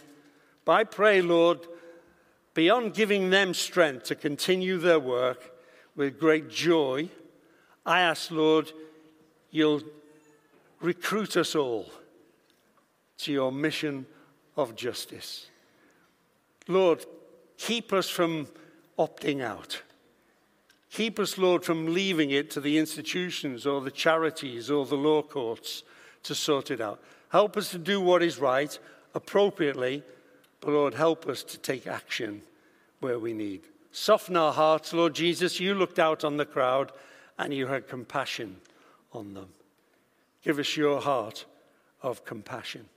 But 0.65 0.71
I 0.73 0.83
pray, 0.83 1.21
Lord, 1.21 1.59
beyond 2.55 2.95
giving 2.95 3.29
them 3.29 3.53
strength 3.53 4.05
to 4.05 4.15
continue 4.15 4.79
their 4.79 4.99
work 4.99 5.51
with 5.95 6.19
great 6.19 6.49
joy, 6.49 7.07
I 7.85 8.01
ask, 8.01 8.31
Lord, 8.31 8.71
you'll 9.51 9.83
recruit 10.81 11.37
us 11.37 11.53
all 11.53 11.91
to 13.19 13.31
your 13.31 13.51
mission 13.51 14.07
of 14.57 14.75
justice. 14.75 15.47
Lord, 16.67 17.05
keep 17.57 17.93
us 17.93 18.09
from 18.09 18.47
opting 18.97 19.41
out. 19.41 19.81
Keep 20.89 21.19
us, 21.19 21.37
Lord, 21.37 21.63
from 21.63 21.93
leaving 21.93 22.31
it 22.31 22.49
to 22.51 22.61
the 22.61 22.77
institutions 22.77 23.65
or 23.67 23.81
the 23.81 23.91
charities 23.91 24.71
or 24.71 24.85
the 24.85 24.95
law 24.95 25.21
courts 25.21 25.83
to 26.23 26.33
sort 26.33 26.71
it 26.71 26.79
out. 26.79 27.01
Help 27.29 27.57
us 27.57 27.69
to 27.71 27.77
do 27.77 27.99
what 27.99 28.23
is 28.23 28.39
right 28.39 28.79
appropriately, 29.13 30.03
but 30.66 30.72
Lord, 30.72 30.95
help 30.95 31.28
us 31.28 31.43
to 31.43 31.59
take 31.59 31.86
action 31.86 32.41
where 32.99 33.20
we 33.20 33.34
need. 33.34 33.61
Soften 33.91 34.36
our 34.36 34.51
hearts, 34.51 34.93
Lord 34.93 35.13
Jesus. 35.13 35.59
You 35.59 35.76
looked 35.76 35.99
out 35.99 36.24
on 36.24 36.38
the 36.38 36.45
crowd 36.45 36.91
and 37.38 37.53
you 37.53 37.68
had 37.68 37.88
compassion 37.88 38.57
on 39.13 39.36
them. 39.36 39.49
Give 40.43 40.57
us 40.57 40.76
your 40.76 41.01
heart 41.01 41.45
of 42.01 42.26
compassion. 42.26 42.88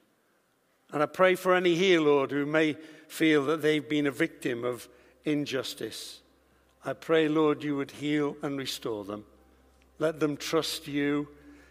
And 0.95 1.03
I 1.03 1.07
pray 1.07 1.35
for 1.35 1.55
any 1.55 1.75
here, 1.75 2.01
Lord, 2.01 2.31
who 2.31 2.47
may 2.47 2.73
feel 3.07 3.45
that 3.45 3.61
they've 3.61 3.87
been 3.87 4.07
a 4.07 4.11
victim 4.11 4.64
of 4.64 4.89
injustice. 5.27 6.21
I 6.87 6.95
pray, 6.95 7.29
Lord, 7.29 7.62
you 7.62 7.77
would 7.77 7.91
heal 7.91 8.35
and 8.41 8.57
restore 8.57 9.05
them. 9.05 9.27
Let 9.99 10.21
them 10.21 10.39
trust 10.39 10.89
you. 10.89 11.29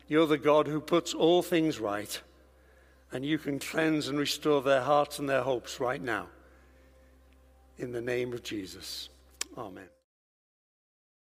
You're 0.08 0.28
the 0.28 0.38
God 0.38 0.68
who 0.68 0.80
puts 0.80 1.16
all 1.16 1.42
things 1.42 1.80
right, 1.80 2.22
and 3.12 3.26
you 3.26 3.38
can 3.38 3.60
cleanse 3.60 4.08
and 4.08 4.20
restore 4.20 4.62
their 4.62 4.82
hearts 4.82 5.20
and 5.20 5.30
their 5.30 5.44
hopes 5.44 5.80
right 5.80 6.02
now. 6.02 6.28
In 7.78 7.92
the 7.92 8.02
name 8.02 8.34
of 8.34 8.44
Jesus. 8.44 9.10
Amen. 9.58 9.90